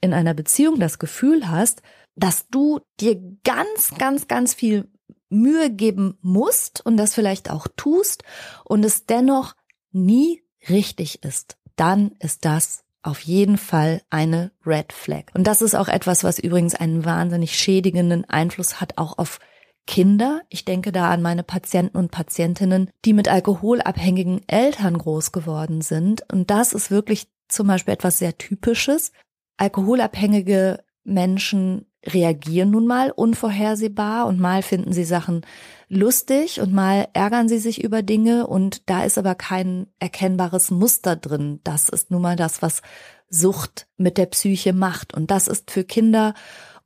in 0.00 0.14
einer 0.14 0.34
Beziehung 0.34 0.78
das 0.80 0.98
Gefühl 0.98 1.50
hast, 1.50 1.82
dass 2.18 2.48
du 2.48 2.80
dir 3.00 3.20
ganz, 3.44 3.94
ganz, 3.96 4.28
ganz 4.28 4.54
viel 4.54 4.90
Mühe 5.30 5.70
geben 5.70 6.18
musst 6.22 6.84
und 6.84 6.96
das 6.96 7.14
vielleicht 7.14 7.50
auch 7.50 7.68
tust 7.76 8.24
und 8.64 8.84
es 8.84 9.06
dennoch 9.06 9.54
nie 9.92 10.42
richtig 10.68 11.22
ist, 11.22 11.56
dann 11.76 12.12
ist 12.18 12.44
das 12.44 12.84
auf 13.02 13.20
jeden 13.20 13.56
Fall 13.56 14.02
eine 14.10 14.52
Red 14.66 14.92
Flag. 14.92 15.24
Und 15.34 15.46
das 15.46 15.62
ist 15.62 15.74
auch 15.74 15.88
etwas, 15.88 16.24
was 16.24 16.38
übrigens 16.38 16.74
einen 16.74 17.04
wahnsinnig 17.04 17.56
schädigenden 17.56 18.24
Einfluss 18.24 18.80
hat, 18.80 18.98
auch 18.98 19.18
auf 19.18 19.38
Kinder. 19.86 20.42
Ich 20.50 20.64
denke 20.64 20.92
da 20.92 21.10
an 21.10 21.22
meine 21.22 21.42
Patienten 21.42 21.96
und 21.96 22.10
Patientinnen, 22.10 22.90
die 23.04 23.12
mit 23.12 23.28
alkoholabhängigen 23.28 24.46
Eltern 24.46 24.98
groß 24.98 25.32
geworden 25.32 25.80
sind. 25.80 26.30
Und 26.30 26.50
das 26.50 26.72
ist 26.72 26.90
wirklich 26.90 27.28
zum 27.48 27.68
Beispiel 27.68 27.94
etwas 27.94 28.18
sehr 28.18 28.36
Typisches. 28.36 29.12
Alkoholabhängige 29.56 30.84
Menschen 31.08 31.86
reagieren 32.06 32.70
nun 32.70 32.86
mal 32.86 33.10
unvorhersehbar 33.10 34.26
und 34.26 34.38
mal 34.38 34.62
finden 34.62 34.92
sie 34.92 35.04
Sachen 35.04 35.42
lustig 35.88 36.60
und 36.60 36.72
mal 36.72 37.08
ärgern 37.12 37.48
sie 37.48 37.58
sich 37.58 37.82
über 37.82 38.02
Dinge 38.02 38.46
und 38.46 38.88
da 38.88 39.04
ist 39.04 39.18
aber 39.18 39.34
kein 39.34 39.86
erkennbares 39.98 40.70
Muster 40.70 41.16
drin. 41.16 41.60
Das 41.64 41.88
ist 41.88 42.10
nun 42.10 42.22
mal 42.22 42.36
das, 42.36 42.62
was 42.62 42.82
Sucht 43.30 43.88
mit 43.96 44.16
der 44.16 44.26
Psyche 44.26 44.72
macht 44.72 45.14
und 45.14 45.30
das 45.30 45.48
ist 45.48 45.70
für 45.70 45.84
Kinder 45.84 46.34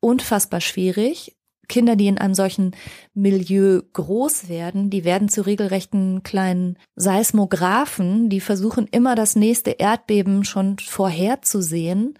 unfassbar 0.01 0.61
schwierig. 0.61 1.37
Kinder, 1.69 1.97
die 1.97 2.09
in 2.09 2.19
einem 2.19 2.35
solchen 2.35 2.73
Milieu 3.15 3.81
groß 3.93 4.49
werden, 4.49 4.91
die 4.91 5.05
werden 5.05 5.29
zu 5.29 5.47
regelrechten 5.47 6.23
kleinen 6.23 6.77
Seismographen, 6.97 8.29
die 8.29 8.41
versuchen 8.41 8.87
immer 8.91 9.15
das 9.15 9.37
nächste 9.37 9.71
Erdbeben 9.71 10.45
schon 10.45 10.79
vorherzusehen 10.79 12.19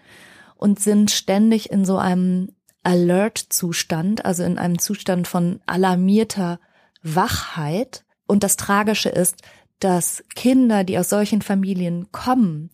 und 0.63 0.79
sind 0.79 1.11
ständig 1.11 1.71
in 1.71 1.83
so 1.83 1.97
einem 1.97 2.47
Alert-Zustand, 2.83 4.23
also 4.23 4.43
in 4.43 4.57
einem 4.57 4.79
Zustand 4.79 5.27
von 5.27 5.59
alarmierter 5.65 6.61
Wachheit. 7.01 8.05
Und 8.27 8.43
das 8.43 8.55
Tragische 8.55 9.09
ist, 9.09 9.41
dass 9.79 10.23
Kinder, 10.35 10.85
die 10.85 10.97
aus 10.97 11.09
solchen 11.09 11.41
Familien 11.41 12.13
kommen 12.13 12.69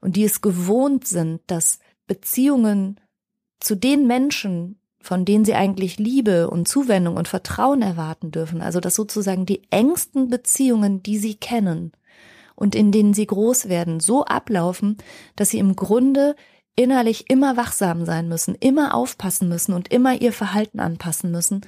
und 0.00 0.16
die 0.16 0.24
es 0.24 0.40
gewohnt 0.40 1.06
sind, 1.06 1.42
dass 1.46 1.78
Beziehungen 2.06 2.98
zu 3.60 3.74
den 3.74 4.06
Menschen, 4.06 4.80
von 4.98 5.26
denen 5.26 5.44
sie 5.44 5.54
eigentlich 5.54 5.98
Liebe 5.98 6.48
und 6.48 6.66
Zuwendung 6.66 7.18
und 7.18 7.28
Vertrauen 7.28 7.82
erwarten 7.82 8.30
dürfen, 8.30 8.62
also 8.62 8.80
dass 8.80 8.94
sozusagen 8.94 9.44
die 9.44 9.60
engsten 9.68 10.30
Beziehungen, 10.30 11.02
die 11.02 11.18
sie 11.18 11.34
kennen 11.34 11.92
und 12.54 12.74
in 12.74 12.92
denen 12.92 13.12
sie 13.12 13.26
groß 13.26 13.68
werden, 13.68 14.00
so 14.00 14.24
ablaufen, 14.24 14.96
dass 15.36 15.50
sie 15.50 15.58
im 15.58 15.76
Grunde 15.76 16.34
innerlich 16.76 17.30
immer 17.30 17.56
wachsam 17.56 18.04
sein 18.04 18.28
müssen, 18.28 18.54
immer 18.54 18.94
aufpassen 18.94 19.48
müssen 19.48 19.72
und 19.72 19.88
immer 19.92 20.20
ihr 20.20 20.32
Verhalten 20.32 20.78
anpassen 20.78 21.30
müssen, 21.30 21.62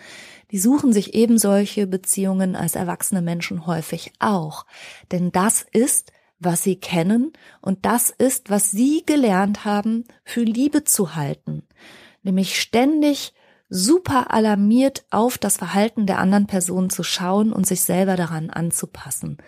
die 0.50 0.58
suchen 0.58 0.92
sich 0.92 1.14
eben 1.14 1.38
solche 1.38 1.86
Beziehungen 1.86 2.54
als 2.54 2.74
erwachsene 2.74 3.22
Menschen 3.22 3.66
häufig 3.66 4.12
auch. 4.18 4.66
Denn 5.10 5.32
das 5.32 5.66
ist, 5.72 6.12
was 6.38 6.62
sie 6.62 6.76
kennen 6.76 7.32
und 7.60 7.84
das 7.84 8.10
ist, 8.10 8.50
was 8.50 8.70
sie 8.70 9.02
gelernt 9.04 9.64
haben, 9.64 10.04
für 10.24 10.42
Liebe 10.42 10.84
zu 10.84 11.16
halten. 11.16 11.64
Nämlich 12.22 12.60
ständig 12.60 13.32
super 13.68 14.32
alarmiert 14.32 15.04
auf 15.10 15.38
das 15.38 15.56
Verhalten 15.56 16.06
der 16.06 16.18
anderen 16.18 16.46
Person 16.46 16.90
zu 16.90 17.02
schauen 17.02 17.52
und 17.52 17.66
sich 17.66 17.82
selber 17.82 18.16
daran 18.16 18.50
anzupassen. 18.50 19.38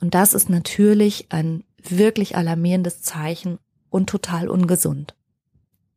Und 0.00 0.14
das 0.14 0.34
ist 0.34 0.50
natürlich 0.50 1.26
ein 1.30 1.64
wirklich 1.82 2.36
alarmierendes 2.36 3.02
Zeichen 3.02 3.58
und 3.94 4.10
total 4.10 4.48
ungesund. 4.48 5.14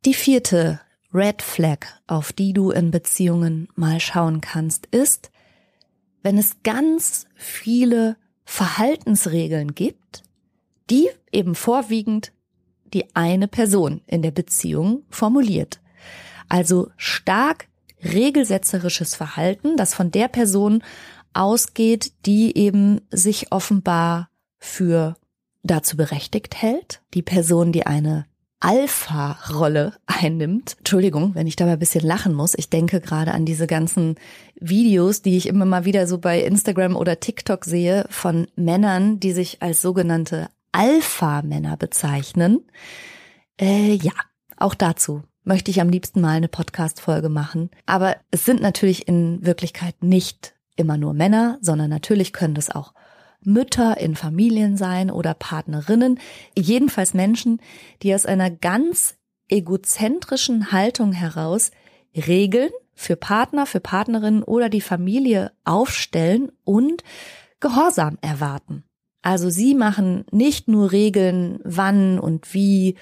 Die 0.04 0.14
vierte 0.14 0.80
Red 1.12 1.42
Flag, 1.42 1.80
auf 2.06 2.32
die 2.32 2.52
du 2.52 2.70
in 2.70 2.92
Beziehungen 2.92 3.68
mal 3.74 3.98
schauen 3.98 4.40
kannst, 4.40 4.86
ist, 4.86 5.32
wenn 6.22 6.38
es 6.38 6.62
ganz 6.62 7.26
viele 7.34 8.16
Verhaltensregeln 8.44 9.74
gibt, 9.74 10.22
die 10.90 11.10
eben 11.32 11.56
vorwiegend 11.56 12.32
die 12.94 13.16
eine 13.16 13.48
Person 13.48 14.00
in 14.06 14.22
der 14.22 14.30
Beziehung 14.30 15.02
formuliert. 15.10 15.80
Also 16.48 16.92
stark 16.96 17.66
regelsetzerisches 18.04 19.16
Verhalten, 19.16 19.76
das 19.76 19.92
von 19.92 20.12
der 20.12 20.28
Person 20.28 20.84
ausgeht, 21.34 22.12
die 22.26 22.56
eben 22.56 23.00
sich 23.10 23.50
offenbar 23.50 24.30
für 24.58 25.16
dazu 25.68 25.96
berechtigt 25.96 26.60
hält, 26.60 27.00
die 27.14 27.22
Person, 27.22 27.72
die 27.72 27.86
eine 27.86 28.26
Alpha-Rolle 28.60 29.94
einnimmt. 30.06 30.76
Entschuldigung, 30.78 31.34
wenn 31.34 31.46
ich 31.46 31.54
dabei 31.54 31.72
ein 31.72 31.78
bisschen 31.78 32.04
lachen 32.04 32.34
muss. 32.34 32.54
Ich 32.56 32.70
denke 32.70 33.00
gerade 33.00 33.32
an 33.32 33.44
diese 33.44 33.68
ganzen 33.68 34.16
Videos, 34.58 35.22
die 35.22 35.36
ich 35.36 35.46
immer 35.46 35.64
mal 35.64 35.84
wieder 35.84 36.08
so 36.08 36.18
bei 36.18 36.40
Instagram 36.42 36.96
oder 36.96 37.20
TikTok 37.20 37.64
sehe 37.64 38.04
von 38.10 38.48
Männern, 38.56 39.20
die 39.20 39.32
sich 39.32 39.62
als 39.62 39.80
sogenannte 39.80 40.48
Alpha-Männer 40.72 41.76
bezeichnen. 41.76 42.66
Äh, 43.60 43.94
ja, 43.94 44.12
auch 44.56 44.74
dazu 44.74 45.22
möchte 45.44 45.70
ich 45.70 45.80
am 45.80 45.88
liebsten 45.88 46.20
mal 46.20 46.36
eine 46.36 46.48
Podcast-Folge 46.48 47.28
machen. 47.28 47.70
Aber 47.86 48.16
es 48.30 48.44
sind 48.44 48.60
natürlich 48.60 49.08
in 49.08 49.44
Wirklichkeit 49.46 50.02
nicht 50.02 50.54
immer 50.76 50.98
nur 50.98 51.14
Männer, 51.14 51.58
sondern 51.60 51.90
natürlich 51.90 52.32
können 52.32 52.54
das 52.54 52.70
auch 52.70 52.92
Mütter 53.42 53.98
in 53.98 54.16
Familien 54.16 54.76
sein 54.76 55.10
oder 55.10 55.34
Partnerinnen, 55.34 56.18
jedenfalls 56.56 57.14
Menschen, 57.14 57.60
die 58.02 58.14
aus 58.14 58.26
einer 58.26 58.50
ganz 58.50 59.16
egozentrischen 59.48 60.72
Haltung 60.72 61.12
heraus 61.12 61.70
Regeln 62.14 62.70
für 62.94 63.16
Partner, 63.16 63.64
für 63.66 63.80
Partnerinnen 63.80 64.42
oder 64.42 64.68
die 64.68 64.80
Familie 64.80 65.52
aufstellen 65.64 66.50
und 66.64 67.04
Gehorsam 67.60 68.18
erwarten. 68.20 68.84
Also 69.22 69.50
sie 69.50 69.74
machen 69.74 70.24
nicht 70.30 70.68
nur 70.68 70.92
Regeln, 70.92 71.60
wann 71.64 72.18
und 72.18 72.54
wie 72.54 72.96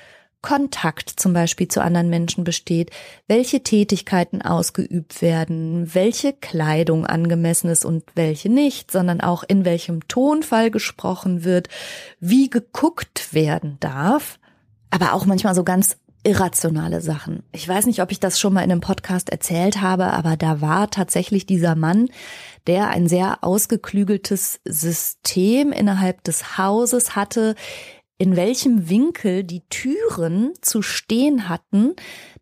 Kontakt 0.47 1.11
zum 1.11 1.33
Beispiel 1.33 1.67
zu 1.67 1.83
anderen 1.83 2.09
Menschen 2.09 2.45
besteht, 2.45 2.93
welche 3.27 3.65
Tätigkeiten 3.65 4.43
ausgeübt 4.43 5.21
werden, 5.21 5.93
welche 5.93 6.35
Kleidung 6.35 7.05
angemessen 7.05 7.69
ist 7.69 7.85
und 7.85 8.05
welche 8.15 8.49
nicht, 8.49 8.93
sondern 8.93 9.21
auch 9.21 9.43
in 9.43 9.65
welchem 9.65 10.07
Tonfall 10.07 10.71
gesprochen 10.71 11.43
wird, 11.43 11.69
wie 12.21 12.49
geguckt 12.49 13.35
werden 13.35 13.79
darf, 13.81 14.39
aber 14.91 15.15
auch 15.15 15.27
manchmal 15.27 15.57
so 15.57 15.65
ganz 15.65 15.97
irrationale 16.23 17.01
Sachen. 17.01 17.43
Ich 17.51 17.69
weiß 17.69 17.87
nicht, 17.87 18.01
ob 18.01 18.13
ich 18.13 18.21
das 18.21 18.39
schon 18.39 18.53
mal 18.53 18.63
in 18.63 18.71
einem 18.71 18.81
Podcast 18.81 19.31
erzählt 19.31 19.81
habe, 19.81 20.13
aber 20.13 20.37
da 20.37 20.61
war 20.61 20.91
tatsächlich 20.91 21.47
dieser 21.47 21.75
Mann, 21.75 22.09
der 22.69 22.89
ein 22.89 23.09
sehr 23.09 23.43
ausgeklügeltes 23.43 24.61
System 24.65 25.73
innerhalb 25.73 26.23
des 26.25 26.59
Hauses 26.59 27.15
hatte, 27.15 27.55
in 28.19 28.37
welchem 28.37 28.89
Winkel 28.89 29.45
die 29.45 29.67
Türen 29.69 30.53
zu 30.63 30.81
stehen 30.83 31.49
hatten, 31.49 31.95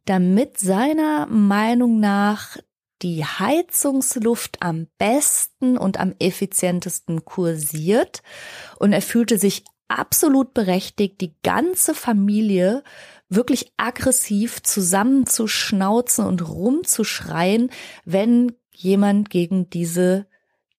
damit 0.05 0.59
seiner 0.59 1.27
Meinung 1.27 2.01
nach 2.01 2.57
die 3.03 3.25
Heizungsluft 3.25 4.59
am 4.61 4.87
besten 4.99 5.77
und 5.77 5.99
am 5.99 6.15
effizientesten 6.19 7.25
kursiert 7.25 8.23
und 8.79 8.93
er 8.93 9.03
fühlte 9.03 9.39
sich 9.39 9.65
absolut 9.89 10.55
berechtigt, 10.55 11.21
die 11.21 11.35
ganze 11.43 11.95
Familie 11.95 12.85
wirklich 13.29 13.73
aggressiv 13.77 14.63
zusammenzuschnauzen 14.63 16.25
und 16.25 16.49
rumzuschreien, 16.49 17.71
wenn 18.05 18.53
jemand 18.71 19.29
gegen 19.31 19.69
diese 19.71 20.27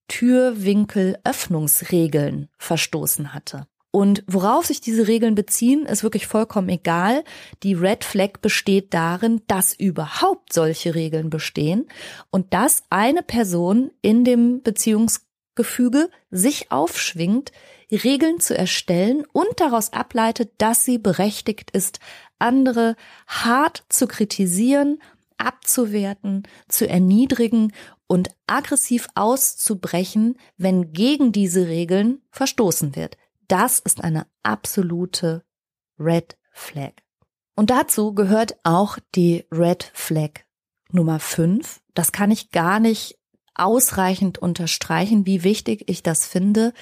Türwinkelöffnungsregeln 0.08 2.48
verstoßen 2.58 3.34
hatte. 3.34 3.66
Und 3.96 4.24
worauf 4.26 4.66
sich 4.66 4.82
diese 4.82 5.08
Regeln 5.08 5.34
beziehen, 5.34 5.86
ist 5.86 6.02
wirklich 6.02 6.26
vollkommen 6.26 6.68
egal. 6.68 7.24
Die 7.62 7.72
Red 7.72 8.04
Flag 8.04 8.40
besteht 8.42 8.92
darin, 8.92 9.40
dass 9.46 9.72
überhaupt 9.72 10.52
solche 10.52 10.94
Regeln 10.94 11.30
bestehen 11.30 11.88
und 12.30 12.52
dass 12.52 12.82
eine 12.90 13.22
Person 13.22 13.90
in 14.02 14.22
dem 14.22 14.60
Beziehungsgefüge 14.62 16.10
sich 16.30 16.70
aufschwingt, 16.70 17.52
Regeln 17.90 18.38
zu 18.38 18.54
erstellen 18.54 19.24
und 19.32 19.48
daraus 19.56 19.94
ableitet, 19.94 20.52
dass 20.58 20.84
sie 20.84 20.98
berechtigt 20.98 21.70
ist, 21.70 21.98
andere 22.38 22.96
hart 23.26 23.82
zu 23.88 24.06
kritisieren, 24.06 25.00
abzuwerten, 25.38 26.42
zu 26.68 26.86
erniedrigen 26.86 27.72
und 28.06 28.28
aggressiv 28.46 29.08
auszubrechen, 29.14 30.36
wenn 30.58 30.92
gegen 30.92 31.32
diese 31.32 31.66
Regeln 31.66 32.20
verstoßen 32.30 32.94
wird. 32.94 33.16
Das 33.48 33.78
ist 33.78 34.02
eine 34.02 34.26
absolute 34.42 35.44
Red 35.98 36.38
Flag. 36.52 36.92
Und 37.54 37.70
dazu 37.70 38.14
gehört 38.14 38.56
auch 38.64 38.98
die 39.14 39.46
Red 39.50 39.90
Flag 39.94 40.30
Nummer 40.90 41.20
5. 41.20 41.80
Das 41.94 42.12
kann 42.12 42.30
ich 42.30 42.50
gar 42.50 42.80
nicht 42.80 43.18
ausreichend 43.54 44.38
unterstreichen, 44.38 45.26
wie 45.26 45.42
wichtig 45.42 45.84
ich 45.88 46.02
das 46.02 46.26
finde, 46.26 46.72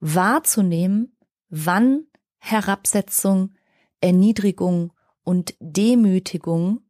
wahrzunehmen, 0.00 1.16
wann 1.48 2.06
Herabsetzung, 2.38 3.54
Erniedrigung 4.00 4.92
und 5.22 5.54
Demütigung 5.60 6.82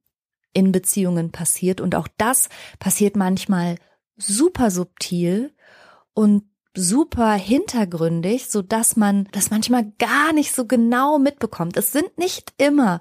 in 0.52 0.72
Beziehungen 0.72 1.30
passiert. 1.30 1.80
Und 1.80 1.94
auch 1.94 2.08
das 2.16 2.48
passiert 2.78 3.16
manchmal 3.16 3.76
super 4.16 4.70
subtil 4.70 5.54
und 6.14 6.49
super 6.76 7.32
hintergründig, 7.32 8.46
so 8.48 8.62
dass 8.62 8.96
man 8.96 9.28
das 9.32 9.50
manchmal 9.50 9.92
gar 9.98 10.32
nicht 10.32 10.54
so 10.54 10.66
genau 10.66 11.18
mitbekommt. 11.18 11.76
Es 11.76 11.92
sind 11.92 12.16
nicht 12.18 12.52
immer 12.58 13.00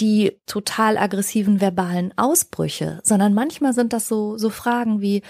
die 0.00 0.40
total 0.46 0.96
aggressiven 0.96 1.60
verbalen 1.60 2.16
Ausbrüche, 2.16 3.00
sondern 3.04 3.34
manchmal 3.34 3.74
sind 3.74 3.92
das 3.92 4.08
so, 4.08 4.38
so 4.38 4.50
Fragen 4.50 5.00
wie, 5.00 5.22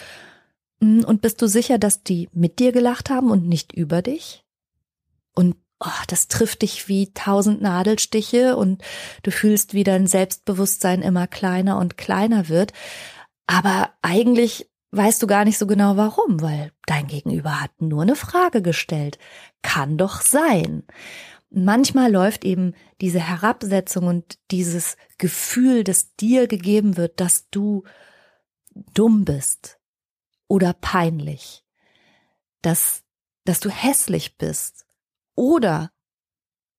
hm, 0.80 1.04
und 1.04 1.20
bist 1.22 1.42
du 1.42 1.46
sicher, 1.46 1.78
dass 1.78 2.02
die 2.02 2.28
mit 2.32 2.58
dir 2.58 2.72
gelacht 2.72 3.10
haben 3.10 3.30
und 3.30 3.48
nicht 3.48 3.72
über 3.72 4.02
dich? 4.02 4.44
Und 5.34 5.56
oh, 5.80 6.02
das 6.08 6.28
trifft 6.28 6.62
dich 6.62 6.88
wie 6.88 7.12
tausend 7.12 7.60
Nadelstiche 7.60 8.56
und 8.56 8.82
du 9.22 9.30
fühlst, 9.30 9.74
wie 9.74 9.84
dein 9.84 10.06
Selbstbewusstsein 10.06 11.02
immer 11.02 11.26
kleiner 11.26 11.78
und 11.78 11.98
kleiner 11.98 12.48
wird. 12.48 12.72
Aber 13.46 13.90
eigentlich 14.02 14.70
weißt 14.92 15.22
du 15.22 15.26
gar 15.26 15.44
nicht 15.44 15.58
so 15.58 15.66
genau 15.66 15.96
warum, 15.96 16.40
weil 16.40 16.72
dein 16.86 17.06
Gegenüber 17.06 17.60
hat 17.60 17.80
nur 17.80 18.02
eine 18.02 18.14
Frage 18.14 18.62
gestellt. 18.62 19.18
Kann 19.62 19.96
doch 19.98 20.20
sein. 20.20 20.84
Manchmal 21.50 22.12
läuft 22.12 22.44
eben 22.44 22.74
diese 23.00 23.20
Herabsetzung 23.20 24.06
und 24.06 24.38
dieses 24.50 24.96
Gefühl, 25.18 25.84
das 25.84 26.14
dir 26.16 26.46
gegeben 26.46 26.96
wird, 26.96 27.20
dass 27.20 27.48
du 27.50 27.84
dumm 28.94 29.24
bist 29.24 29.78
oder 30.48 30.72
peinlich, 30.74 31.64
dass, 32.62 33.02
dass 33.44 33.60
du 33.60 33.70
hässlich 33.70 34.36
bist 34.38 34.86
oder 35.34 35.90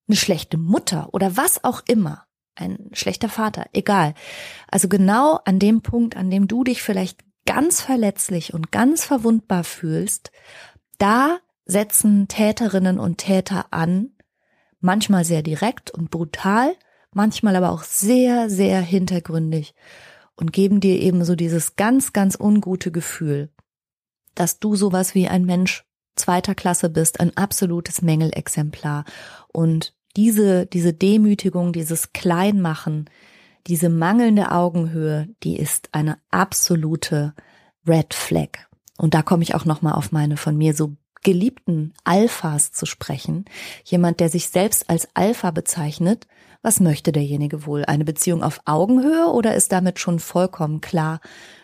eine 0.08 0.17
schlechte 0.17 0.58
Mutter 0.58 1.13
oder 1.13 1.38
was 1.38 1.63
auch 1.63 1.82
immer, 1.88 2.26
ein 2.56 2.89
schlechter 2.93 3.30
Vater, 3.30 3.65
egal. 3.73 4.13
Also 4.67 4.88
genau 4.88 5.39
an 5.45 5.60
dem 5.60 5.82
Punkt, 5.82 6.15
an 6.15 6.30
dem 6.30 6.47
du 6.47 6.63
dich 6.63 6.82
vielleicht 6.82 7.23
ganz 7.45 7.82
verletzlich 7.82 8.53
und 8.53 8.71
ganz 8.71 9.03
verwundbar 9.03 9.63
fühlst, 9.63 10.32
da 10.97 11.38
setzen 11.65 12.27
Täterinnen 12.27 12.99
und 12.99 13.17
Täter 13.17 13.67
an, 13.71 14.12
manchmal 14.79 15.25
sehr 15.25 15.41
direkt 15.41 15.91
und 15.91 16.12
brutal, 16.12 16.75
manchmal 17.12 17.56
aber 17.56 17.71
auch 17.71 17.84
sehr, 17.84 18.49
sehr 18.49 18.82
hintergründig 18.82 19.73
und 20.36 20.51
geben 20.51 20.79
dir 20.79 20.99
eben 20.99 21.23
so 21.23 21.36
dieses 21.36 21.75
ganz, 21.75 22.13
ganz 22.13 22.38
ungute 22.39 22.91
Gefühl, 22.91 23.49
dass 24.36 24.60
du 24.60 24.75
sowas 24.75 25.15
wie 25.15 25.27
ein 25.27 25.45
Mensch 25.45 25.86
zweiter 26.15 26.56
Klasse 26.56 26.89
bist, 26.89 27.19
ein 27.19 27.36
absolutes 27.38 28.01
Mängelexemplar. 28.01 29.06
Und 29.51 29.95
diese, 30.15 30.65
diese 30.65 30.93
Demütigung, 30.93 31.73
dieses 31.73 32.13
Kleinmachen, 32.13 33.10
diese 33.67 33.89
mangelnde 33.89 34.52
Augenhöhe, 34.52 35.30
die 35.43 35.58
ist 35.58 35.89
eine 35.93 36.17
absolute 36.32 37.34
Red 37.88 38.13
Flag. 38.13 38.67
Und 38.97 39.13
da 39.13 39.21
komme 39.21 39.43
ich 39.43 39.56
auch 39.56 39.65
nochmal 39.65 39.93
auf 39.93 40.12
meine 40.12 40.38
von 40.38 40.58
mir 40.58 40.73
so 40.73 40.95
geliebten 41.23 41.93
Alphas 42.04 42.71
zu 42.71 42.86
sprechen. 42.86 43.45
Jemand, 43.86 44.19
der 44.19 44.30
sich 44.30 44.49
selbst 44.49 44.89
als 44.89 45.08
Alpha 45.13 45.52
bezeichnet. 45.52 46.28
Was 46.62 46.80
möchte 46.80 47.12
derjenige 47.12 47.65
wohl? 47.65 47.86
Eine 47.86 48.06
Beziehung 48.06 48.43
auf 48.43 48.62
Augenhöhe 48.65 49.28
oder 49.28 49.56
ist 49.56 49.71
damit 49.71 49.99
schon 49.99 50.19
vollkommen 50.19 50.82
klar, 50.82 51.19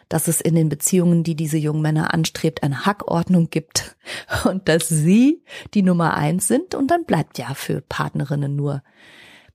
dass 0.07 0.27
es 0.27 0.41
in 0.41 0.55
den 0.55 0.69
Beziehungen, 0.69 1.23
die 1.23 1.35
diese 1.35 1.57
jungen 1.57 1.81
Männer 1.81 2.13
anstrebt, 2.13 2.63
eine 2.63 2.85
Hackordnung 2.85 3.49
gibt 3.49 3.95
und 4.45 4.67
dass 4.67 4.89
sie 4.89 5.43
die 5.73 5.83
Nummer 5.83 6.15
eins 6.15 6.47
sind 6.47 6.73
und 6.73 6.89
dann 6.89 7.05
bleibt 7.05 7.37
ja 7.37 7.53
für 7.53 7.81
Partnerinnen 7.81 8.55
nur 8.55 8.81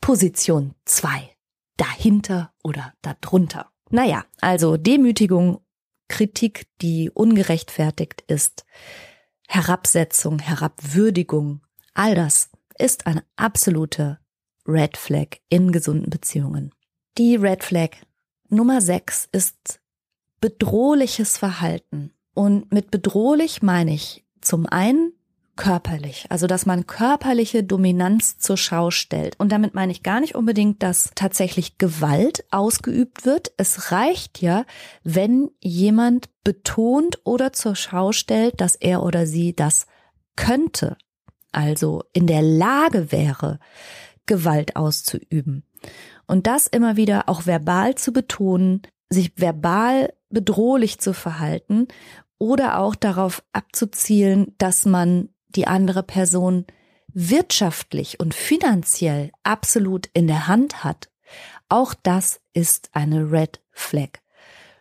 Position 0.00 0.74
zwei 0.84 1.33
dahinter 1.76 2.52
oder 2.62 2.92
darunter. 3.02 3.70
Naja, 3.90 4.24
also 4.40 4.76
Demütigung, 4.76 5.60
Kritik, 6.08 6.66
die 6.80 7.10
ungerechtfertigt 7.10 8.22
ist, 8.26 8.64
Herabsetzung, 9.48 10.38
Herabwürdigung, 10.38 11.60
all 11.92 12.14
das 12.14 12.50
ist 12.78 13.06
eine 13.06 13.24
absolute 13.36 14.18
Red 14.66 14.96
Flag 14.96 15.38
in 15.48 15.72
gesunden 15.72 16.10
Beziehungen. 16.10 16.74
Die 17.18 17.36
Red 17.36 17.62
Flag 17.62 17.90
Nummer 18.48 18.80
6 18.80 19.28
ist 19.32 19.80
bedrohliches 20.40 21.38
Verhalten. 21.38 22.12
Und 22.34 22.72
mit 22.72 22.90
bedrohlich 22.90 23.62
meine 23.62 23.94
ich 23.94 24.24
zum 24.40 24.66
einen 24.66 25.12
körperlich, 25.56 26.26
also 26.30 26.46
dass 26.46 26.66
man 26.66 26.86
körperliche 26.86 27.62
Dominanz 27.62 28.38
zur 28.38 28.56
Schau 28.56 28.90
stellt. 28.90 29.38
Und 29.38 29.52
damit 29.52 29.74
meine 29.74 29.92
ich 29.92 30.02
gar 30.02 30.20
nicht 30.20 30.34
unbedingt, 30.34 30.82
dass 30.82 31.10
tatsächlich 31.14 31.78
Gewalt 31.78 32.44
ausgeübt 32.50 33.24
wird. 33.24 33.52
Es 33.56 33.92
reicht 33.92 34.40
ja, 34.40 34.64
wenn 35.02 35.50
jemand 35.60 36.28
betont 36.42 37.20
oder 37.24 37.52
zur 37.52 37.76
Schau 37.76 38.12
stellt, 38.12 38.60
dass 38.60 38.74
er 38.74 39.02
oder 39.02 39.26
sie 39.26 39.54
das 39.54 39.86
könnte, 40.36 40.96
also 41.52 42.02
in 42.12 42.26
der 42.26 42.42
Lage 42.42 43.12
wäre, 43.12 43.60
Gewalt 44.26 44.76
auszuüben. 44.76 45.64
Und 46.26 46.46
das 46.46 46.66
immer 46.66 46.96
wieder 46.96 47.28
auch 47.28 47.46
verbal 47.46 47.94
zu 47.94 48.12
betonen, 48.12 48.82
sich 49.08 49.32
verbal 49.36 50.12
bedrohlich 50.30 50.98
zu 50.98 51.12
verhalten 51.12 51.86
oder 52.38 52.78
auch 52.78 52.94
darauf 52.94 53.42
abzuzielen, 53.52 54.54
dass 54.58 54.86
man 54.86 55.28
die 55.56 55.66
andere 55.66 56.02
Person 56.02 56.66
wirtschaftlich 57.12 58.18
und 58.20 58.34
finanziell 58.34 59.30
absolut 59.42 60.08
in 60.14 60.26
der 60.26 60.48
Hand 60.48 60.84
hat, 60.84 61.10
auch 61.68 61.94
das 61.94 62.40
ist 62.52 62.90
eine 62.92 63.30
Red 63.30 63.60
Flag. 63.70 64.20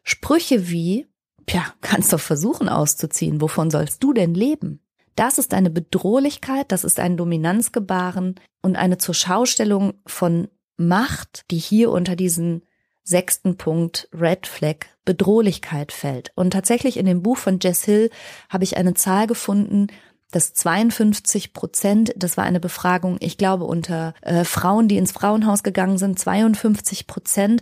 Sprüche 0.04 0.70
wie, 0.70 1.08
ja, 1.50 1.74
kannst 1.82 2.12
doch 2.12 2.20
versuchen 2.20 2.70
auszuziehen, 2.70 3.42
wovon 3.42 3.72
sollst 3.72 4.04
du 4.04 4.14
denn 4.14 4.34
leben? 4.34 4.82
Das 5.16 5.38
ist 5.38 5.54
eine 5.54 5.70
Bedrohlichkeit, 5.70 6.72
das 6.72 6.84
ist 6.84 7.00
ein 7.00 7.18
Dominanzgebaren 7.18 8.36
und 8.62 8.76
eine 8.76 8.98
Zurschaustellung 8.98 9.94
von 10.06 10.48
Macht, 10.76 11.46
die 11.52 11.60
hier 11.60 11.92
unter 11.92 12.16
diesen 12.16 12.64
sechsten 13.04 13.58
Punkt 13.58 14.10
Red 14.14 14.48
Flag 14.48 14.78
Bedrohlichkeit 15.06 15.92
fällt. 15.92 16.32
Und 16.36 16.52
tatsächlich 16.52 16.98
in 16.98 17.06
dem 17.06 17.22
Buch 17.22 17.38
von 17.38 17.60
Jess 17.62 17.84
Hill 17.84 18.10
habe 18.50 18.64
ich 18.64 18.78
eine 18.78 18.94
Zahl 18.94 19.28
gefunden, 19.28 19.88
dass 20.36 20.54
52 20.54 21.54
Prozent, 21.54 22.14
das 22.16 22.38
war 22.38 22.44
eine 22.44 22.60
Befragung, 22.60 23.18
ich 23.20 23.38
glaube 23.38 23.66
unter 23.66 24.14
äh, 24.22 24.44
Frauen, 24.44 24.88
die 24.88 24.98
ins 24.98 25.12
Frauenhaus 25.12 25.64
gegangen 25.64 25.98
sind, 25.98 26.20
52 26.20 27.08
Prozent 27.08 27.62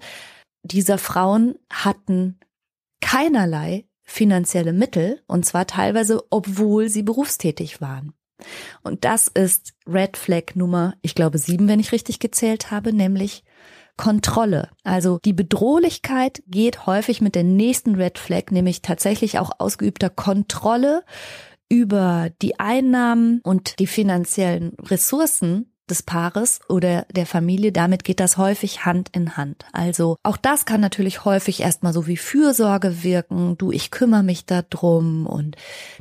dieser 0.64 0.98
Frauen 0.98 1.56
hatten 1.72 2.40
keinerlei 3.02 3.86
finanzielle 4.04 4.74
Mittel, 4.74 5.22
und 5.28 5.46
zwar 5.46 5.68
teilweise, 5.68 6.24
obwohl 6.30 6.90
sie 6.90 7.04
berufstätig 7.04 7.82
waren. 7.82 8.14
Und 8.84 9.06
das 9.06 9.28
ist 9.28 9.74
Red 9.88 10.18
Flag 10.18 10.56
Nummer, 10.56 10.96
ich 11.02 11.16
glaube, 11.16 11.38
sieben, 11.38 11.68
wenn 11.68 11.80
ich 11.80 11.92
richtig 11.92 12.20
gezählt 12.20 12.72
habe, 12.72 12.94
nämlich 12.94 13.44
Kontrolle. 13.98 14.70
Also 14.84 15.20
die 15.24 15.34
Bedrohlichkeit 15.34 16.42
geht 16.48 16.88
häufig 16.88 17.22
mit 17.22 17.36
der 17.36 17.44
nächsten 17.44 17.96
Red 17.96 18.18
Flag, 18.18 18.46
nämlich 18.50 18.82
tatsächlich 18.82 19.38
auch 19.38 19.52
ausgeübter 19.60 20.10
Kontrolle 20.10 21.04
über 21.72 22.32
die 22.42 22.60
Einnahmen 22.60 23.40
und 23.44 23.80
die 23.80 23.88
finanziellen 23.88 24.74
Ressourcen 24.78 25.72
des 25.90 26.04
Paares 26.04 26.60
oder 26.68 27.06
der 27.12 27.26
Familie, 27.26 27.72
damit 27.72 28.04
geht 28.04 28.20
das 28.20 28.38
häufig 28.38 28.86
Hand 28.86 29.10
in 29.14 29.38
Hand. 29.38 29.66
Also 29.72 30.18
auch 30.24 30.38
das 30.38 30.66
kann 30.66 30.82
natürlich 30.82 31.26
häufig 31.26 31.62
erstmal 31.62 31.94
so 31.94 32.08
wie 32.08 32.18
Fürsorge 32.18 33.04
wirken, 33.04 33.58
du, 33.58 33.72
ich 33.72 33.90
kümmere 33.90 34.24
mich 34.24 34.46
da 34.46 34.64
drum. 34.64 35.28
Und 35.28 35.56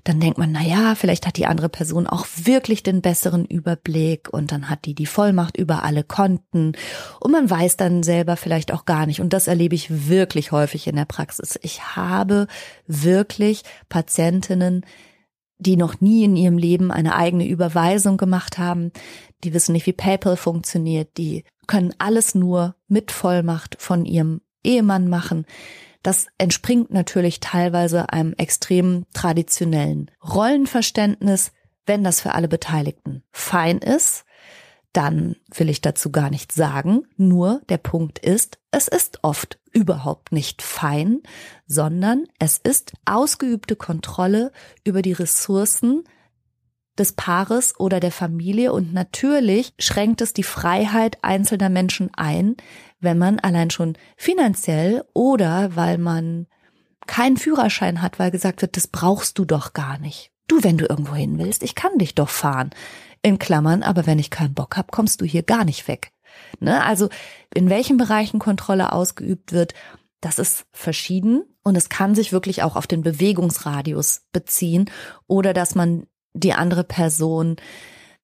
dann 0.04 0.18
denkt 0.18 0.38
man, 0.38 0.50
na 0.50 0.62
ja, 0.62 0.94
vielleicht 0.96 1.26
hat 1.26 1.36
die 1.36 1.46
andere 1.46 1.68
Person 1.68 2.06
auch 2.06 2.26
wirklich 2.36 2.82
den 2.82 3.00
besseren 3.00 3.44
Überblick. 3.44 4.28
Und 4.32 4.50
dann 4.50 4.70
hat 4.70 4.86
die 4.86 4.94
die 4.94 5.06
Vollmacht 5.06 5.56
über 5.56 5.84
alle 5.84 6.04
Konten. 6.04 6.72
Und 7.20 7.30
man 7.30 7.48
weiß 7.48 7.76
dann 7.76 8.02
selber 8.02 8.36
vielleicht 8.36 8.72
auch 8.72 8.86
gar 8.86 9.06
nicht. 9.06 9.20
Und 9.20 9.32
das 9.32 9.46
erlebe 9.46 9.76
ich 9.76 10.08
wirklich 10.08 10.52
häufig 10.52 10.88
in 10.88 10.96
der 10.96 11.04
Praxis. 11.04 11.58
Ich 11.62 11.96
habe 11.96 12.46
wirklich 12.86 13.62
Patientinnen, 13.88 14.84
die 15.60 15.76
noch 15.76 16.00
nie 16.00 16.24
in 16.24 16.36
ihrem 16.36 16.58
Leben 16.58 16.90
eine 16.90 17.14
eigene 17.14 17.46
Überweisung 17.46 18.16
gemacht 18.16 18.58
haben, 18.58 18.92
die 19.44 19.54
wissen 19.54 19.72
nicht, 19.72 19.86
wie 19.86 19.92
PayPal 19.92 20.36
funktioniert, 20.36 21.16
die 21.16 21.44
können 21.66 21.94
alles 21.98 22.34
nur 22.34 22.74
mit 22.88 23.12
Vollmacht 23.12 23.76
von 23.78 24.04
ihrem 24.04 24.40
Ehemann 24.64 25.08
machen. 25.08 25.46
Das 26.02 26.26
entspringt 26.38 26.90
natürlich 26.90 27.40
teilweise 27.40 28.12
einem 28.12 28.32
extrem 28.34 29.04
traditionellen 29.12 30.10
Rollenverständnis, 30.26 31.52
wenn 31.86 32.02
das 32.04 32.20
für 32.20 32.34
alle 32.34 32.48
Beteiligten 32.48 33.22
fein 33.30 33.78
ist, 33.78 34.24
dann 34.92 35.36
will 35.54 35.68
ich 35.68 35.80
dazu 35.80 36.10
gar 36.10 36.30
nichts 36.30 36.54
sagen. 36.54 37.04
Nur 37.16 37.62
der 37.68 37.78
Punkt 37.78 38.18
ist, 38.18 38.58
es 38.70 38.88
ist 38.88 39.20
oft 39.22 39.58
überhaupt 39.72 40.32
nicht 40.32 40.62
fein, 40.62 41.20
sondern 41.66 42.26
es 42.38 42.58
ist 42.58 42.92
ausgeübte 43.04 43.76
Kontrolle 43.76 44.52
über 44.84 45.02
die 45.02 45.12
Ressourcen 45.12 46.04
des 46.98 47.12
Paares 47.12 47.78
oder 47.78 48.00
der 48.00 48.12
Familie 48.12 48.72
und 48.72 48.92
natürlich 48.92 49.72
schränkt 49.78 50.20
es 50.20 50.32
die 50.32 50.42
Freiheit 50.42 51.18
einzelner 51.22 51.70
Menschen 51.70 52.10
ein, 52.14 52.56
wenn 53.00 53.16
man 53.16 53.38
allein 53.38 53.70
schon 53.70 53.96
finanziell 54.16 55.04
oder 55.14 55.76
weil 55.76 55.98
man 55.98 56.46
keinen 57.06 57.36
Führerschein 57.36 58.02
hat, 58.02 58.18
weil 58.18 58.30
gesagt 58.30 58.60
wird, 58.62 58.76
das 58.76 58.86
brauchst 58.86 59.38
du 59.38 59.44
doch 59.44 59.72
gar 59.72 59.98
nicht. 59.98 60.30
Du, 60.46 60.62
wenn 60.62 60.78
du 60.78 60.86
irgendwo 60.86 61.14
hin 61.14 61.38
willst, 61.38 61.62
ich 61.62 61.74
kann 61.74 61.96
dich 61.98 62.14
doch 62.14 62.28
fahren. 62.28 62.70
In 63.22 63.38
Klammern, 63.38 63.82
aber 63.82 64.06
wenn 64.06 64.18
ich 64.18 64.30
keinen 64.30 64.54
Bock 64.54 64.76
hab, 64.76 64.90
kommst 64.92 65.20
du 65.20 65.24
hier 65.24 65.42
gar 65.42 65.64
nicht 65.64 65.88
weg. 65.88 66.12
Ne? 66.58 66.82
Also 66.82 67.08
in 67.54 67.68
welchen 67.68 67.96
Bereichen 67.96 68.38
Kontrolle 68.38 68.92
ausgeübt 68.92 69.52
wird, 69.52 69.74
das 70.20 70.38
ist 70.38 70.66
verschieden 70.72 71.44
und 71.62 71.76
es 71.76 71.88
kann 71.88 72.14
sich 72.14 72.32
wirklich 72.32 72.62
auch 72.62 72.76
auf 72.76 72.86
den 72.86 73.02
Bewegungsradius 73.02 74.22
beziehen 74.32 74.90
oder 75.26 75.52
dass 75.52 75.74
man 75.74 76.06
die 76.32 76.52
andere 76.52 76.84
Person 76.84 77.56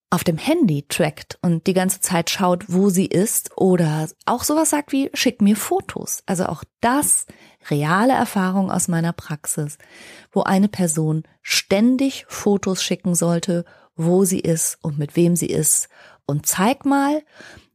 auf 0.08 0.22
dem 0.22 0.38
Handy 0.38 0.86
trackt 0.88 1.38
und 1.42 1.66
die 1.66 1.74
ganze 1.74 2.00
Zeit 2.00 2.30
schaut, 2.30 2.66
wo 2.68 2.90
sie 2.90 3.06
ist 3.06 3.50
oder 3.56 4.08
auch 4.24 4.44
sowas 4.44 4.70
sagt 4.70 4.92
wie 4.92 5.10
schick 5.14 5.42
mir 5.42 5.56
Fotos. 5.56 6.22
Also 6.26 6.46
auch 6.46 6.62
das 6.80 7.26
reale 7.68 8.12
Erfahrung 8.12 8.70
aus 8.70 8.86
meiner 8.88 9.12
Praxis, 9.12 9.78
wo 10.30 10.42
eine 10.42 10.68
Person 10.68 11.24
ständig 11.42 12.24
Fotos 12.28 12.82
schicken 12.82 13.14
sollte, 13.14 13.64
wo 13.96 14.24
sie 14.24 14.40
ist 14.40 14.78
und 14.82 14.98
mit 14.98 15.16
wem 15.16 15.36
sie 15.36 15.46
ist 15.46 15.88
und 16.26 16.46
zeig 16.46 16.84
mal 16.84 17.22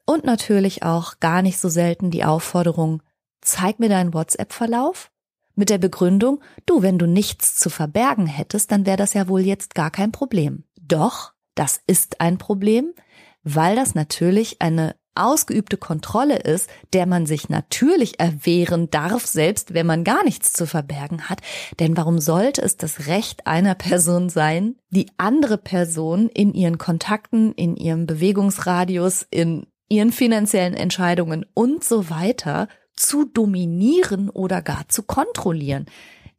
und 0.05 0.23
natürlich 0.23 0.83
auch 0.83 1.19
gar 1.19 1.41
nicht 1.41 1.57
so 1.57 1.69
selten 1.69 2.11
die 2.11 2.23
Aufforderung, 2.23 3.01
zeig 3.41 3.79
mir 3.79 3.89
deinen 3.89 4.13
WhatsApp-Verlauf 4.13 5.11
mit 5.55 5.69
der 5.69 5.77
Begründung, 5.77 6.41
du, 6.65 6.81
wenn 6.81 6.97
du 6.97 7.05
nichts 7.05 7.57
zu 7.57 7.69
verbergen 7.69 8.27
hättest, 8.27 8.71
dann 8.71 8.85
wäre 8.85 8.97
das 8.97 9.13
ja 9.13 9.27
wohl 9.27 9.41
jetzt 9.41 9.75
gar 9.75 9.91
kein 9.91 10.11
Problem. 10.11 10.63
Doch, 10.79 11.33
das 11.55 11.81
ist 11.87 12.21
ein 12.21 12.37
Problem, 12.37 12.93
weil 13.43 13.75
das 13.75 13.95
natürlich 13.95 14.61
eine 14.61 14.95
ausgeübte 15.15 15.77
Kontrolle 15.77 16.37
ist, 16.37 16.69
der 16.93 17.05
man 17.05 17.25
sich 17.25 17.49
natürlich 17.49 18.19
erwehren 18.19 18.89
darf, 18.89 19.25
selbst 19.25 19.73
wenn 19.73 19.85
man 19.85 20.03
gar 20.03 20.23
nichts 20.23 20.53
zu 20.53 20.65
verbergen 20.65 21.29
hat. 21.29 21.41
Denn 21.79 21.97
warum 21.97 22.19
sollte 22.19 22.61
es 22.61 22.77
das 22.77 23.07
Recht 23.07 23.47
einer 23.47 23.75
Person 23.75 24.29
sein, 24.29 24.75
die 24.89 25.07
andere 25.17 25.57
Person 25.57 26.29
in 26.29 26.53
ihren 26.53 26.77
Kontakten, 26.77 27.51
in 27.53 27.75
ihrem 27.75 28.05
Bewegungsradius, 28.05 29.25
in 29.29 29.67
ihren 29.89 30.11
finanziellen 30.11 30.73
Entscheidungen 30.73 31.45
und 31.53 31.83
so 31.83 32.09
weiter 32.09 32.67
zu 32.95 33.25
dominieren 33.25 34.29
oder 34.29 34.61
gar 34.61 34.87
zu 34.87 35.03
kontrollieren. 35.03 35.85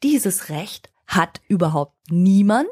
Dieses 0.03 0.49
Recht 0.49 0.91
hat 1.07 1.41
überhaupt 1.49 1.95
niemand, 2.11 2.71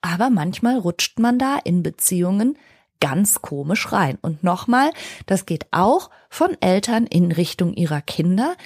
aber 0.00 0.30
manchmal 0.30 0.78
rutscht 0.78 1.18
man 1.18 1.38
da 1.38 1.58
in 1.64 1.82
Beziehungen 1.82 2.56
ganz 3.04 3.42
komisch 3.42 3.92
rein. 3.92 4.16
Und 4.22 4.42
nochmal, 4.42 4.90
das 5.26 5.44
geht 5.44 5.66
auch 5.72 6.08
von 6.30 6.56
Eltern 6.62 7.06
in 7.06 7.32
Richtung 7.32 7.74
ihrer 7.74 8.00
Kinder, 8.00 8.56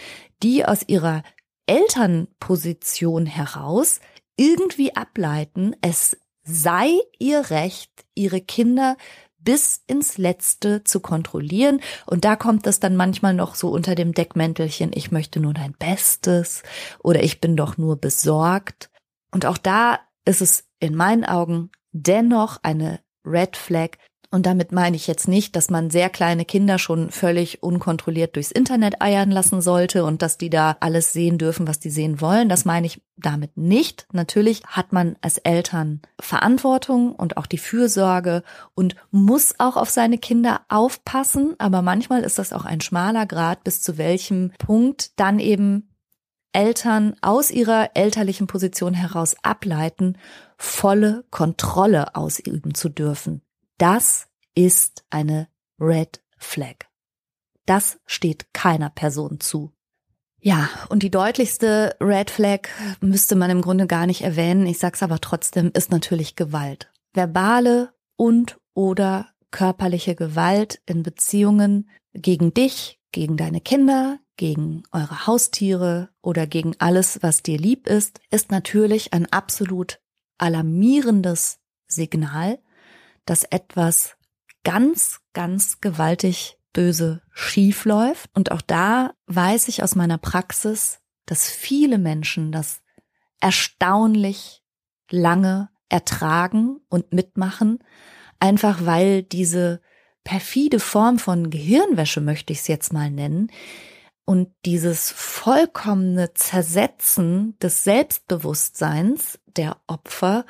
die 0.44 0.64
aus 0.64 0.84
ihrer 0.86 1.24
Elternposition 1.66 3.26
heraus 3.26 3.98
irgendwie 4.36 4.94
ableiten, 4.94 5.74
es 5.80 6.16
sei 6.44 6.92
ihr 7.18 7.50
Recht, 7.50 7.90
ihre 8.14 8.40
Kinder 8.40 8.96
bis 9.40 9.82
ins 9.88 10.18
Letzte 10.18 10.84
zu 10.84 11.00
kontrollieren. 11.00 11.80
Und 12.06 12.24
da 12.24 12.36
kommt 12.36 12.64
es 12.68 12.78
dann 12.78 12.94
manchmal 12.94 13.34
noch 13.34 13.56
so 13.56 13.70
unter 13.70 13.96
dem 13.96 14.12
Deckmäntelchen, 14.12 14.92
ich 14.94 15.10
möchte 15.10 15.40
nur 15.40 15.52
dein 15.52 15.72
Bestes 15.72 16.62
oder 17.02 17.24
ich 17.24 17.40
bin 17.40 17.56
doch 17.56 17.76
nur 17.76 17.96
besorgt. 17.96 18.88
Und 19.32 19.46
auch 19.46 19.58
da 19.58 19.98
ist 20.24 20.42
es 20.42 20.68
in 20.78 20.94
meinen 20.94 21.24
Augen 21.24 21.72
dennoch 21.90 22.58
eine 22.62 23.00
Red 23.24 23.56
Flag, 23.56 23.98
und 24.30 24.44
damit 24.44 24.72
meine 24.72 24.94
ich 24.94 25.06
jetzt 25.06 25.26
nicht, 25.26 25.56
dass 25.56 25.70
man 25.70 25.88
sehr 25.88 26.10
kleine 26.10 26.44
Kinder 26.44 26.78
schon 26.78 27.10
völlig 27.10 27.62
unkontrolliert 27.62 28.36
durchs 28.36 28.50
Internet 28.50 29.00
eiern 29.00 29.30
lassen 29.30 29.62
sollte 29.62 30.04
und 30.04 30.20
dass 30.20 30.36
die 30.36 30.50
da 30.50 30.76
alles 30.80 31.14
sehen 31.14 31.38
dürfen, 31.38 31.66
was 31.66 31.78
die 31.78 31.88
sehen 31.88 32.20
wollen. 32.20 32.50
Das 32.50 32.66
meine 32.66 32.86
ich 32.86 33.00
damit 33.16 33.56
nicht. 33.56 34.06
Natürlich 34.12 34.64
hat 34.66 34.92
man 34.92 35.16
als 35.22 35.38
Eltern 35.38 36.02
Verantwortung 36.20 37.14
und 37.14 37.38
auch 37.38 37.46
die 37.46 37.56
Fürsorge 37.56 38.42
und 38.74 38.96
muss 39.10 39.54
auch 39.56 39.78
auf 39.78 39.88
seine 39.88 40.18
Kinder 40.18 40.60
aufpassen. 40.68 41.54
Aber 41.56 41.80
manchmal 41.80 42.22
ist 42.22 42.38
das 42.38 42.52
auch 42.52 42.66
ein 42.66 42.82
schmaler 42.82 43.24
Grad, 43.24 43.64
bis 43.64 43.80
zu 43.80 43.96
welchem 43.96 44.52
Punkt 44.58 45.18
dann 45.18 45.38
eben 45.38 45.88
Eltern 46.52 47.16
aus 47.22 47.50
ihrer 47.50 47.90
elterlichen 47.94 48.46
Position 48.46 48.92
heraus 48.92 49.36
ableiten, 49.42 50.18
volle 50.58 51.24
Kontrolle 51.30 52.14
ausüben 52.14 52.74
zu 52.74 52.90
dürfen. 52.90 53.40
Das 53.78 54.26
ist 54.56 55.04
eine 55.08 55.48
Red 55.78 56.20
Flag. 56.36 56.86
Das 57.64 58.00
steht 58.06 58.52
keiner 58.52 58.90
Person 58.90 59.38
zu. 59.38 59.72
Ja, 60.40 60.68
und 60.88 61.02
die 61.02 61.10
deutlichste 61.10 61.96
Red 62.00 62.30
Flag 62.30 62.68
müsste 63.00 63.36
man 63.36 63.50
im 63.50 63.62
Grunde 63.62 63.86
gar 63.86 64.06
nicht 64.06 64.22
erwähnen, 64.22 64.66
ich 64.66 64.78
sag's 64.78 65.02
aber 65.02 65.20
trotzdem, 65.20 65.70
ist 65.74 65.90
natürlich 65.90 66.34
Gewalt. 66.34 66.90
Verbale 67.12 67.92
und 68.16 68.58
oder 68.74 69.28
körperliche 69.50 70.14
Gewalt 70.14 70.80
in 70.86 71.02
Beziehungen 71.02 71.88
gegen 72.12 72.54
dich, 72.54 73.00
gegen 73.12 73.36
deine 73.36 73.60
Kinder, 73.60 74.18
gegen 74.36 74.82
eure 74.92 75.26
Haustiere 75.26 76.10
oder 76.20 76.46
gegen 76.46 76.74
alles, 76.78 77.22
was 77.22 77.42
dir 77.42 77.58
lieb 77.58 77.86
ist, 77.86 78.20
ist 78.30 78.50
natürlich 78.50 79.12
ein 79.12 79.26
absolut 79.32 80.00
alarmierendes 80.38 81.58
Signal, 81.86 82.58
dass 83.28 83.44
etwas 83.44 84.16
ganz, 84.64 85.20
ganz 85.34 85.80
gewaltig 85.80 86.58
böse 86.72 87.22
schief 87.30 87.84
läuft. 87.84 88.30
Und 88.34 88.52
auch 88.52 88.62
da 88.62 89.12
weiß 89.26 89.68
ich 89.68 89.82
aus 89.82 89.94
meiner 89.94 90.18
Praxis, 90.18 91.00
dass 91.26 91.50
viele 91.50 91.98
Menschen 91.98 92.52
das 92.52 92.80
erstaunlich 93.40 94.62
lange 95.10 95.68
ertragen 95.90 96.80
und 96.88 97.12
mitmachen, 97.12 97.78
einfach 98.40 98.86
weil 98.86 99.22
diese 99.22 99.80
perfide 100.24 100.80
Form 100.80 101.18
von 101.18 101.50
Gehirnwäsche, 101.50 102.20
möchte 102.20 102.52
ich 102.52 102.60
es 102.60 102.68
jetzt 102.68 102.92
mal 102.92 103.10
nennen, 103.10 103.50
und 104.24 104.50
dieses 104.66 105.10
vollkommene 105.10 106.34
Zersetzen 106.34 107.58
des 107.60 107.84
Selbstbewusstseins 107.84 109.38
der 109.46 109.78
Opfer 109.86 110.44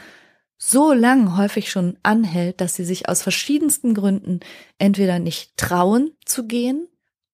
so 0.58 0.92
lang 0.92 1.36
häufig 1.36 1.70
schon 1.70 1.96
anhält, 2.02 2.60
dass 2.60 2.74
sie 2.74 2.84
sich 2.84 3.08
aus 3.08 3.22
verschiedensten 3.22 3.94
Gründen 3.94 4.40
entweder 4.78 5.20
nicht 5.20 5.56
trauen 5.56 6.10
zu 6.24 6.46
gehen 6.46 6.88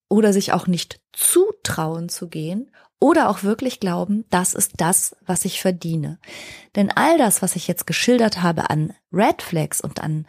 oder 0.08 0.32
sich 0.32 0.52
auch 0.52 0.66
nicht 0.66 1.00
zutrauen 1.12 2.10
zu 2.10 2.28
gehen 2.28 2.70
oder 3.00 3.28
auch 3.28 3.42
wirklich 3.42 3.80
glauben, 3.80 4.24
das 4.30 4.54
ist 4.54 4.72
das, 4.76 5.16
was 5.26 5.44
ich 5.44 5.60
verdiene. 5.60 6.18
Denn 6.76 6.90
all 6.90 7.18
das, 7.18 7.42
was 7.42 7.56
ich 7.56 7.66
jetzt 7.66 7.86
geschildert 7.86 8.42
habe 8.42 8.70
an 8.70 8.92
Red 9.12 9.42
Flags 9.42 9.80
und 9.80 10.00
an 10.00 10.26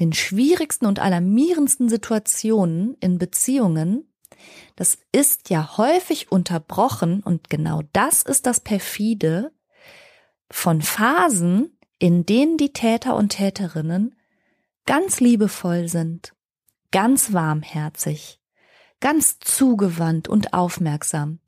den 0.00 0.12
schwierigsten 0.12 0.86
und 0.86 1.00
alarmierendsten 1.00 1.88
Situationen 1.88 2.96
in 3.00 3.18
Beziehungen, 3.18 4.12
das 4.76 4.98
ist 5.12 5.50
ja 5.50 5.76
häufig 5.76 6.30
unterbrochen 6.30 7.22
und 7.22 7.50
genau 7.50 7.82
das 7.92 8.22
ist 8.22 8.46
das 8.46 8.60
perfide 8.60 9.52
von 10.50 10.80
Phasen, 10.82 11.77
in 11.98 12.24
denen 12.26 12.56
die 12.56 12.72
Täter 12.72 13.16
und 13.16 13.30
Täterinnen 13.30 14.14
ganz 14.86 15.20
liebevoll 15.20 15.88
sind, 15.88 16.34
ganz 16.90 17.32
warmherzig, 17.32 18.40
ganz 19.00 19.38
zugewandt 19.40 20.28
und 20.28 20.54
aufmerksam, 20.54 21.40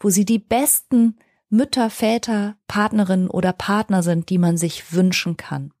wo 0.00 0.10
sie 0.10 0.24
die 0.24 0.38
besten 0.38 1.18
Mütter, 1.50 1.88
Väter, 1.90 2.56
Partnerinnen 2.66 3.30
oder 3.30 3.52
Partner 3.52 4.02
sind, 4.02 4.28
die 4.28 4.38
man 4.38 4.56
sich 4.56 4.92
wünschen 4.92 5.36
kann. 5.36 5.72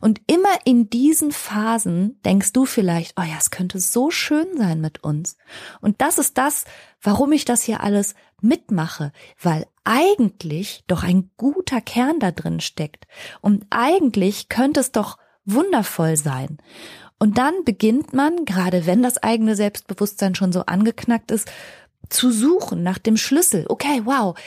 Und 0.00 0.20
immer 0.26 0.54
in 0.64 0.90
diesen 0.90 1.32
Phasen 1.32 2.20
denkst 2.22 2.52
du 2.52 2.66
vielleicht, 2.66 3.18
oh 3.18 3.22
ja, 3.22 3.36
es 3.38 3.50
könnte 3.50 3.80
so 3.80 4.10
schön 4.10 4.46
sein 4.56 4.80
mit 4.80 5.02
uns. 5.02 5.36
Und 5.80 6.00
das 6.00 6.18
ist 6.18 6.36
das, 6.36 6.64
warum 7.00 7.32
ich 7.32 7.44
das 7.44 7.62
hier 7.62 7.80
alles 7.80 8.14
mitmache, 8.40 9.12
weil 9.40 9.66
eigentlich 9.84 10.84
doch 10.86 11.02
ein 11.02 11.30
guter 11.36 11.80
Kern 11.80 12.18
da 12.18 12.32
drin 12.32 12.60
steckt. 12.60 13.06
Und 13.40 13.66
eigentlich 13.70 14.48
könnte 14.48 14.80
es 14.80 14.92
doch 14.92 15.18
wundervoll 15.44 16.16
sein. 16.16 16.58
Und 17.18 17.38
dann 17.38 17.64
beginnt 17.64 18.12
man, 18.12 18.44
gerade 18.44 18.86
wenn 18.86 19.02
das 19.02 19.22
eigene 19.22 19.56
Selbstbewusstsein 19.56 20.34
schon 20.34 20.52
so 20.52 20.62
angeknackt 20.66 21.30
ist, 21.30 21.50
zu 22.08 22.30
suchen 22.30 22.82
nach 22.82 22.98
dem 22.98 23.16
Schlüssel. 23.16 23.66
Okay, 23.68 24.02
wow, 24.04 24.38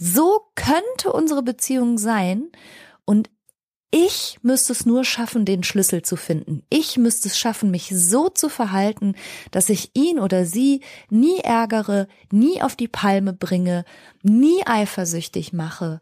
so 0.00 0.40
könnte 0.54 1.12
unsere 1.12 1.42
Beziehung 1.42 1.98
sein. 1.98 2.50
Und 3.04 3.30
ich 3.94 4.38
müsste 4.42 4.72
es 4.72 4.86
nur 4.86 5.04
schaffen, 5.04 5.44
den 5.44 5.62
Schlüssel 5.62 6.00
zu 6.02 6.16
finden. 6.16 6.62
Ich 6.70 6.96
müsste 6.96 7.28
es 7.28 7.38
schaffen, 7.38 7.70
mich 7.70 7.90
so 7.94 8.30
zu 8.30 8.48
verhalten, 8.48 9.14
dass 9.50 9.68
ich 9.68 9.90
ihn 9.94 10.18
oder 10.18 10.46
sie 10.46 10.80
nie 11.10 11.40
ärgere, 11.40 12.08
nie 12.30 12.62
auf 12.62 12.74
die 12.74 12.88
Palme 12.88 13.34
bringe, 13.34 13.84
nie 14.22 14.66
eifersüchtig 14.66 15.52
mache, 15.52 16.00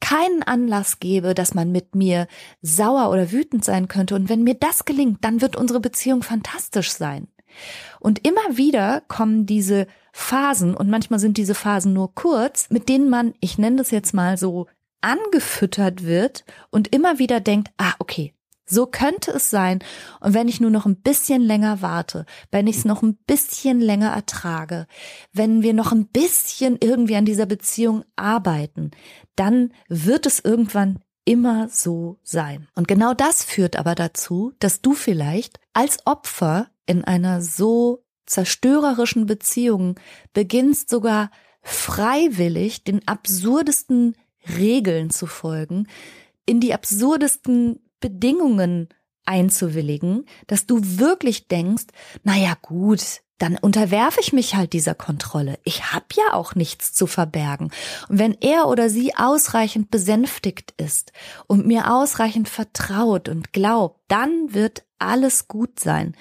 keinen 0.00 0.42
Anlass 0.42 1.00
gebe, 1.00 1.32
dass 1.32 1.54
man 1.54 1.72
mit 1.72 1.94
mir 1.94 2.26
sauer 2.60 3.10
oder 3.10 3.32
wütend 3.32 3.64
sein 3.64 3.88
könnte. 3.88 4.14
Und 4.14 4.28
wenn 4.28 4.42
mir 4.42 4.54
das 4.54 4.84
gelingt, 4.84 5.24
dann 5.24 5.40
wird 5.40 5.56
unsere 5.56 5.80
Beziehung 5.80 6.22
fantastisch 6.22 6.90
sein. 6.90 7.28
Und 7.98 8.26
immer 8.26 8.56
wieder 8.56 9.02
kommen 9.08 9.46
diese 9.46 9.86
Phasen, 10.12 10.74
und 10.74 10.90
manchmal 10.90 11.18
sind 11.18 11.38
diese 11.38 11.54
Phasen 11.54 11.94
nur 11.94 12.14
kurz, 12.14 12.68
mit 12.68 12.90
denen 12.90 13.08
man, 13.08 13.32
ich 13.40 13.56
nenne 13.56 13.76
das 13.76 13.90
jetzt 13.90 14.12
mal 14.12 14.36
so, 14.36 14.66
angefüttert 15.02 16.04
wird 16.04 16.44
und 16.70 16.94
immer 16.94 17.18
wieder 17.18 17.40
denkt, 17.40 17.70
ah, 17.76 17.94
okay, 17.98 18.34
so 18.64 18.86
könnte 18.86 19.32
es 19.32 19.50
sein. 19.50 19.80
Und 20.20 20.34
wenn 20.34 20.48
ich 20.48 20.60
nur 20.60 20.70
noch 20.70 20.86
ein 20.86 20.96
bisschen 20.96 21.42
länger 21.42 21.82
warte, 21.82 22.24
wenn 22.50 22.66
ich 22.66 22.78
es 22.78 22.84
noch 22.84 23.02
ein 23.02 23.16
bisschen 23.26 23.80
länger 23.80 24.10
ertrage, 24.10 24.86
wenn 25.32 25.62
wir 25.62 25.74
noch 25.74 25.92
ein 25.92 26.06
bisschen 26.06 26.78
irgendwie 26.80 27.16
an 27.16 27.24
dieser 27.24 27.46
Beziehung 27.46 28.04
arbeiten, 28.16 28.92
dann 29.36 29.72
wird 29.88 30.26
es 30.26 30.40
irgendwann 30.40 31.00
immer 31.24 31.68
so 31.68 32.18
sein. 32.22 32.68
Und 32.74 32.88
genau 32.88 33.14
das 33.14 33.44
führt 33.44 33.76
aber 33.76 33.94
dazu, 33.94 34.52
dass 34.58 34.80
du 34.80 34.94
vielleicht 34.94 35.60
als 35.72 35.98
Opfer 36.06 36.68
in 36.86 37.04
einer 37.04 37.42
so 37.42 38.04
zerstörerischen 38.26 39.26
Beziehung 39.26 39.98
beginnst 40.32 40.88
sogar 40.88 41.30
freiwillig 41.62 42.82
den 42.84 43.06
absurdesten 43.06 44.16
Regeln 44.58 45.10
zu 45.10 45.26
folgen, 45.26 45.86
in 46.46 46.60
die 46.60 46.74
absurdesten 46.74 47.80
Bedingungen 48.00 48.88
einzuwilligen, 49.24 50.26
dass 50.46 50.66
du 50.66 50.80
wirklich 50.82 51.48
denkst, 51.48 51.86
na 52.24 52.36
ja, 52.36 52.56
gut, 52.60 53.21
dann 53.38 53.56
unterwerfe 53.56 54.20
ich 54.20 54.32
mich 54.32 54.54
halt 54.54 54.72
dieser 54.72 54.94
Kontrolle. 54.94 55.58
Ich 55.64 55.92
habe 55.92 56.04
ja 56.16 56.34
auch 56.34 56.54
nichts 56.54 56.92
zu 56.92 57.08
verbergen. 57.08 57.72
Und 58.08 58.18
wenn 58.18 58.36
er 58.40 58.68
oder 58.68 58.88
sie 58.88 59.16
ausreichend 59.16 59.90
besänftigt 59.90 60.74
ist 60.76 61.12
und 61.48 61.66
mir 61.66 61.92
ausreichend 61.92 62.48
vertraut 62.48 63.28
und 63.28 63.52
glaubt, 63.52 64.00
dann 64.08 64.54
wird 64.54 64.84
alles 65.02 65.48
gut 65.48 65.80
sein. 65.80 66.14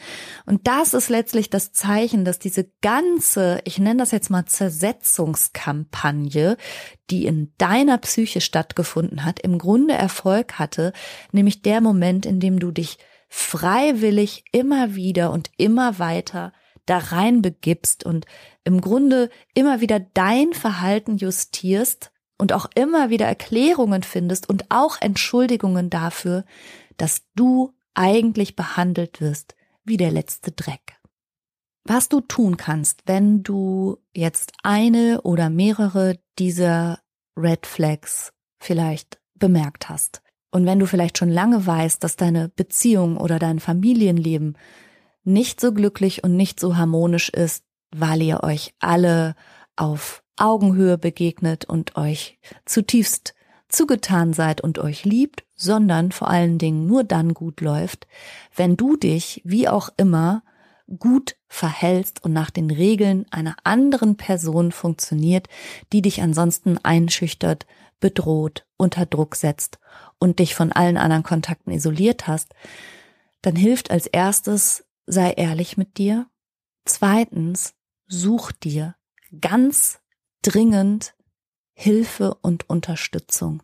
Und 0.46 0.68
das 0.68 0.96
ist 0.96 1.10
letztlich 1.10 1.52
das 1.52 1.72
Zeichen, 1.72 2.26
dass 2.26 2.40
diese 2.40 2.66
ganze, 2.82 3.62
ich 3.64 3.78
nenne 3.78 4.00
das 4.00 4.12
jetzt 4.12 4.32
mal 4.32 4.46
Zersetzungskampagne, 4.46 6.58
die 7.12 7.28
in 7.28 7.54
deiner 7.58 7.98
Psyche 8.00 8.42
stattgefunden 8.42 9.24
hat, 9.24 9.40
im 9.40 9.60
Grunde 9.60 9.94
Erfolg 9.94 10.58
hatte, 10.58 10.94
nämlich 11.32 11.62
der 11.62 11.82
Moment, 11.82 12.26
in 12.26 12.40
dem 12.40 12.60
du 12.60 12.72
dich 12.72 12.98
freiwillig 13.30 14.46
immer 14.52 14.96
wieder 14.96 15.32
und 15.32 15.52
immer 15.58 16.00
weiter 16.00 16.52
da 16.86 16.98
rein 16.98 17.42
begibst 17.42 18.06
und 18.06 18.26
im 18.64 18.82
Grunde 18.82 19.30
immer 19.54 19.82
wieder 19.82 20.00
dein 20.00 20.54
Verhalten 20.54 21.18
justierst 21.18 22.12
und 22.38 22.54
auch 22.54 22.68
immer 22.76 23.10
wieder 23.10 23.28
Erklärungen 23.28 24.04
findest 24.04 24.50
und 24.50 24.66
auch 24.70 25.00
Entschuldigungen 25.00 25.90
dafür, 25.90 26.44
dass 26.98 27.24
du 27.36 27.74
eigentlich 27.94 28.56
behandelt 28.56 29.22
wirst 29.22 29.56
wie 29.84 29.98
der 29.98 30.12
letzte 30.12 30.52
Dreck. 30.52 30.98
Was 31.84 32.10
du 32.10 32.22
tun 32.22 32.58
kannst, 32.58 33.02
wenn 33.06 33.44
du 33.44 33.98
jetzt 34.16 34.54
eine 34.64 35.22
oder 35.22 35.50
mehrere 35.50 36.20
dieser 36.38 37.00
Red 37.36 37.66
Flags 37.66 38.34
vielleicht 38.60 39.20
bemerkt 39.36 39.90
hast 39.90 40.22
und 40.52 40.66
wenn 40.66 40.80
du 40.80 40.86
vielleicht 40.86 41.18
schon 41.18 41.30
lange 41.30 41.66
weißt, 41.66 42.04
dass 42.04 42.18
deine 42.18 42.50
Beziehung 42.50 43.18
oder 43.18 43.40
dein 43.40 43.60
Familienleben 43.60 44.58
nicht 45.24 45.62
so 45.62 45.72
glücklich 45.74 46.24
und 46.24 46.36
nicht 46.36 46.60
so 46.60 46.78
harmonisch 46.78 47.30
ist, 47.30 47.64
weil 47.92 48.22
ihr 48.22 48.44
euch 48.44 48.74
alle 48.80 49.36
auf 49.76 50.24
Augenhöhe 50.38 50.98
begegnet 50.98 51.66
und 51.66 51.98
euch 51.98 52.40
zutiefst 52.66 53.36
zugetan 53.70 54.34
seid 54.34 54.62
und 54.62 54.80
euch 54.80 55.06
liebt, 55.06 55.44
sondern 55.56 56.12
vor 56.12 56.30
allen 56.30 56.58
Dingen 56.58 56.88
nur 56.88 57.04
dann 57.04 57.34
gut 57.34 57.62
läuft, 57.62 58.08
wenn 58.56 58.76
du 58.76 58.98
dich, 58.98 59.42
wie 59.46 59.68
auch 59.70 59.90
immer, 59.98 60.44
gut 61.00 61.38
verhältst 61.48 62.24
und 62.24 62.34
nach 62.34 62.50
den 62.50 62.70
Regeln 62.70 63.26
einer 63.32 63.56
anderen 63.64 64.18
Person 64.18 64.72
funktioniert, 64.72 65.48
die 65.94 66.02
dich 66.02 66.22
ansonsten 66.22 66.78
einschüchtert, 66.84 67.66
bedroht, 68.00 68.66
unter 68.78 69.06
Druck 69.06 69.36
setzt 69.36 69.80
und 70.20 70.40
dich 70.40 70.56
von 70.56 70.72
allen 70.72 70.98
anderen 70.98 71.24
Kontakten 71.24 71.72
isoliert 71.72 72.28
hast, 72.28 72.54
dann 73.42 73.56
hilft 73.56 73.92
als 73.92 74.08
erstes, 74.08 74.84
sei 75.12 75.32
ehrlich 75.32 75.78
mit 75.78 75.98
dir. 75.98 76.28
Zweitens, 76.86 77.74
such 78.08 78.52
dir 78.52 78.96
ganz 79.40 80.00
dringend 80.42 81.16
Hilfe 81.74 82.36
und 82.36 82.70
Unterstützung. 82.70 83.62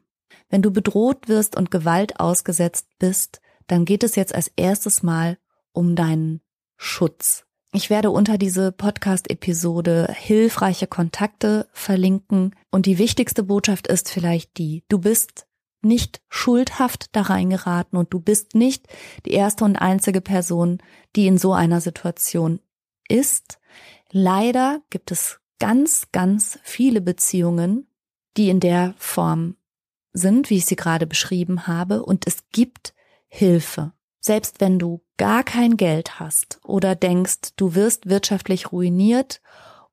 Wenn 0.49 0.61
du 0.61 0.71
bedroht 0.71 1.27
wirst 1.27 1.55
und 1.55 1.71
Gewalt 1.71 2.19
ausgesetzt 2.19 2.87
bist, 2.99 3.41
dann 3.67 3.85
geht 3.85 4.03
es 4.03 4.15
jetzt 4.15 4.35
als 4.35 4.51
erstes 4.55 5.03
Mal 5.03 5.37
um 5.71 5.95
deinen 5.95 6.41
Schutz. 6.75 7.45
Ich 7.73 7.89
werde 7.89 8.11
unter 8.11 8.37
diese 8.37 8.71
Podcast-Episode 8.71 10.13
hilfreiche 10.17 10.87
Kontakte 10.87 11.67
verlinken 11.73 12.55
und 12.71 12.85
die 12.85 12.97
wichtigste 12.97 13.43
Botschaft 13.43 13.87
ist 13.87 14.09
vielleicht 14.09 14.57
die, 14.57 14.83
du 14.89 14.99
bist 14.99 15.46
nicht 15.81 16.21
schuldhaft 16.29 17.15
da 17.15 17.21
reingeraten 17.21 17.97
und 17.97 18.13
du 18.13 18.19
bist 18.19 18.55
nicht 18.55 18.87
die 19.25 19.31
erste 19.31 19.63
und 19.63 19.75
einzige 19.75 20.21
Person, 20.21 20.79
die 21.15 21.27
in 21.27 21.37
so 21.37 21.53
einer 21.53 21.81
Situation 21.81 22.59
ist. 23.07 23.59
Leider 24.11 24.81
gibt 24.89 25.11
es 25.11 25.39
ganz, 25.59 26.11
ganz 26.11 26.59
viele 26.63 27.01
Beziehungen, 27.01 27.87
die 28.37 28.49
in 28.49 28.59
der 28.59 28.93
Form 28.97 29.55
sind, 30.13 30.49
wie 30.49 30.57
ich 30.57 30.65
sie 30.65 30.75
gerade 30.75 31.07
beschrieben 31.07 31.67
habe, 31.67 32.03
und 32.03 32.27
es 32.27 32.49
gibt 32.51 32.93
Hilfe. 33.27 33.93
Selbst 34.19 34.59
wenn 34.59 34.79
du 34.79 35.03
gar 35.17 35.43
kein 35.43 35.77
Geld 35.77 36.19
hast 36.19 36.59
oder 36.63 36.95
denkst, 36.95 37.53
du 37.55 37.75
wirst 37.75 38.09
wirtschaftlich 38.09 38.71
ruiniert 38.71 39.41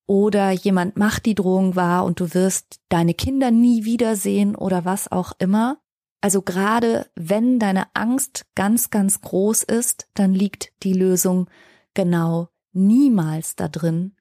oder 0.07 0.51
jemand 0.51 0.97
macht 0.97 1.27
die 1.27 1.35
Drohung 1.35 1.77
wahr 1.77 2.05
und 2.05 2.21
du 2.21 2.35
wirst 2.35 2.81
deine 2.89 3.15
Kinder 3.15 3.51
nie 3.51 3.85
wiedersehen 3.85 4.55
oder 4.55 4.85
was 4.85 5.11
auch 5.11 5.33
immer, 5.39 5.79
Also 6.25 6.41
gerade 6.41 7.11
wenn 7.17 7.59
deine 7.59 7.95
Angst 7.95 8.47
ganz, 8.55 8.89
ganz 8.89 9.21
groß 9.21 9.63
ist, 9.63 10.09
dann 10.15 10.33
liegt 10.33 10.73
die 10.83 10.95
Lösung 10.95 11.51
genau 11.93 12.49
niemals 12.73 13.57
da 13.57 13.69
drin, 13.69 14.17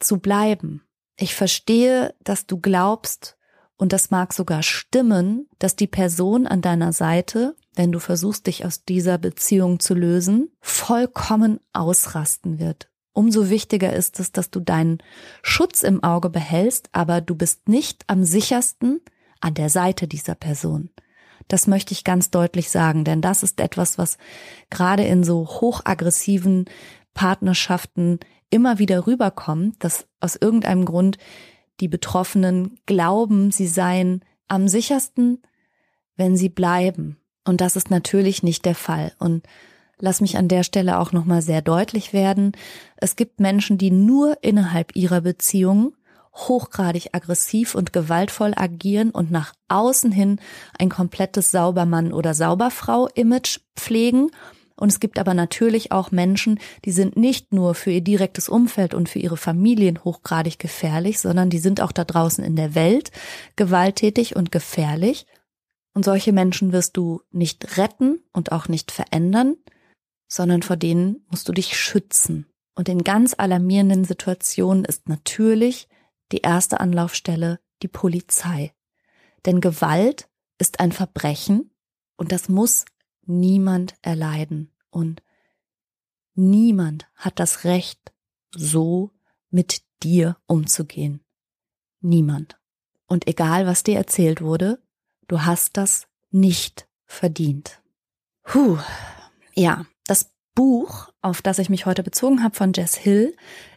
zu 0.00 0.18
bleiben. 0.18 0.82
Ich 1.16 1.34
verstehe, 1.34 2.14
dass 2.24 2.44
du 2.44 2.60
glaubst, 2.60 3.38
und 3.78 3.94
das 3.94 4.10
mag 4.10 4.34
sogar 4.34 4.62
stimmen, 4.62 5.48
dass 5.58 5.76
die 5.76 5.86
Person 5.86 6.46
an 6.46 6.60
deiner 6.60 6.92
Seite, 6.92 7.56
wenn 7.74 7.90
du 7.90 8.00
versuchst, 8.00 8.46
dich 8.46 8.66
aus 8.66 8.84
dieser 8.84 9.16
Beziehung 9.16 9.80
zu 9.80 9.94
lösen, 9.94 10.50
vollkommen 10.60 11.58
ausrasten 11.72 12.58
wird. 12.58 12.90
Umso 13.12 13.50
wichtiger 13.50 13.92
ist 13.92 14.20
es, 14.20 14.32
dass 14.32 14.50
du 14.50 14.60
deinen 14.60 14.98
Schutz 15.42 15.82
im 15.82 16.04
Auge 16.04 16.30
behältst, 16.30 16.88
aber 16.92 17.20
du 17.20 17.34
bist 17.34 17.68
nicht 17.68 18.04
am 18.06 18.24
sichersten, 18.24 19.00
an 19.40 19.54
der 19.54 19.70
Seite 19.70 20.06
dieser 20.06 20.34
Person. 20.34 20.90
Das 21.48 21.66
möchte 21.66 21.92
ich 21.92 22.04
ganz 22.04 22.30
deutlich 22.30 22.70
sagen, 22.70 23.04
denn 23.04 23.22
das 23.22 23.42
ist 23.42 23.60
etwas, 23.60 23.98
was 23.98 24.18
gerade 24.70 25.04
in 25.04 25.24
so 25.24 25.46
hochaggressiven 25.46 26.66
Partnerschaften 27.14 28.20
immer 28.50 28.78
wieder 28.78 29.06
rüberkommt, 29.06 29.82
dass 29.82 30.06
aus 30.20 30.36
irgendeinem 30.36 30.84
Grund 30.84 31.18
die 31.80 31.88
Betroffenen 31.88 32.78
glauben, 32.86 33.50
sie 33.50 33.66
seien 33.66 34.24
am 34.46 34.68
sichersten, 34.68 35.42
wenn 36.16 36.36
sie 36.36 36.48
bleiben. 36.48 37.18
Und 37.44 37.60
das 37.60 37.76
ist 37.76 37.90
natürlich 37.90 38.42
nicht 38.42 38.64
der 38.64 38.74
Fall. 38.74 39.12
Und 39.18 39.46
lass 40.00 40.20
mich 40.20 40.36
an 40.36 40.48
der 40.48 40.62
Stelle 40.62 40.98
auch 40.98 41.12
nochmal 41.12 41.42
sehr 41.42 41.62
deutlich 41.62 42.12
werden. 42.12 42.52
Es 42.96 43.16
gibt 43.16 43.40
Menschen, 43.40 43.78
die 43.78 43.90
nur 43.90 44.38
innerhalb 44.42 44.94
ihrer 44.96 45.20
Beziehung 45.20 45.94
hochgradig 46.34 47.10
aggressiv 47.12 47.74
und 47.74 47.92
gewaltvoll 47.92 48.52
agieren 48.54 49.10
und 49.10 49.30
nach 49.30 49.54
außen 49.68 50.12
hin 50.12 50.40
ein 50.78 50.88
komplettes 50.88 51.50
Saubermann 51.50 52.12
oder 52.12 52.34
Sauberfrau-Image 52.34 53.60
pflegen. 53.76 54.30
Und 54.76 54.92
es 54.92 55.00
gibt 55.00 55.18
aber 55.18 55.34
natürlich 55.34 55.90
auch 55.90 56.12
Menschen, 56.12 56.60
die 56.84 56.92
sind 56.92 57.16
nicht 57.16 57.52
nur 57.52 57.74
für 57.74 57.90
ihr 57.90 58.00
direktes 58.00 58.48
Umfeld 58.48 58.94
und 58.94 59.08
für 59.08 59.18
ihre 59.18 59.36
Familien 59.36 60.04
hochgradig 60.04 60.60
gefährlich, 60.60 61.18
sondern 61.18 61.50
die 61.50 61.58
sind 61.58 61.80
auch 61.80 61.90
da 61.90 62.04
draußen 62.04 62.44
in 62.44 62.54
der 62.54 62.76
Welt 62.76 63.10
gewalttätig 63.56 64.36
und 64.36 64.52
gefährlich. 64.52 65.26
Und 65.94 66.04
solche 66.04 66.32
Menschen 66.32 66.70
wirst 66.70 66.96
du 66.96 67.22
nicht 67.32 67.76
retten 67.76 68.20
und 68.32 68.52
auch 68.52 68.68
nicht 68.68 68.92
verändern, 68.92 69.56
sondern 70.28 70.62
vor 70.62 70.76
denen 70.76 71.24
musst 71.28 71.48
du 71.48 71.52
dich 71.52 71.76
schützen. 71.76 72.46
Und 72.74 72.88
in 72.88 73.02
ganz 73.02 73.34
alarmierenden 73.36 74.04
Situationen 74.04 74.84
ist 74.84 75.08
natürlich 75.08 75.88
die 76.30 76.42
erste 76.42 76.78
Anlaufstelle 76.78 77.58
die 77.82 77.88
Polizei. 77.88 78.72
Denn 79.46 79.60
Gewalt 79.60 80.28
ist 80.58 80.78
ein 80.78 80.92
Verbrechen 80.92 81.70
und 82.16 82.30
das 82.30 82.48
muss 82.48 82.84
niemand 83.24 83.94
erleiden. 84.02 84.72
Und 84.90 85.22
niemand 86.34 87.08
hat 87.14 87.40
das 87.40 87.64
Recht, 87.64 88.12
so 88.54 89.10
mit 89.50 89.82
dir 90.02 90.36
umzugehen. 90.46 91.24
Niemand. 92.00 92.58
Und 93.06 93.26
egal, 93.26 93.66
was 93.66 93.82
dir 93.82 93.96
erzählt 93.96 94.42
wurde, 94.42 94.82
du 95.26 95.42
hast 95.42 95.76
das 95.76 96.06
nicht 96.30 96.88
verdient. 97.04 97.82
Puh. 98.42 98.78
Ja, 99.54 99.86
Buch, 100.58 101.10
auf 101.22 101.40
das 101.40 101.60
ich 101.60 101.70
mich 101.70 101.86
heute 101.86 102.02
bezogen 102.02 102.42
habe 102.42 102.56
von 102.56 102.72
Jess 102.72 102.96
Hill, 102.96 103.36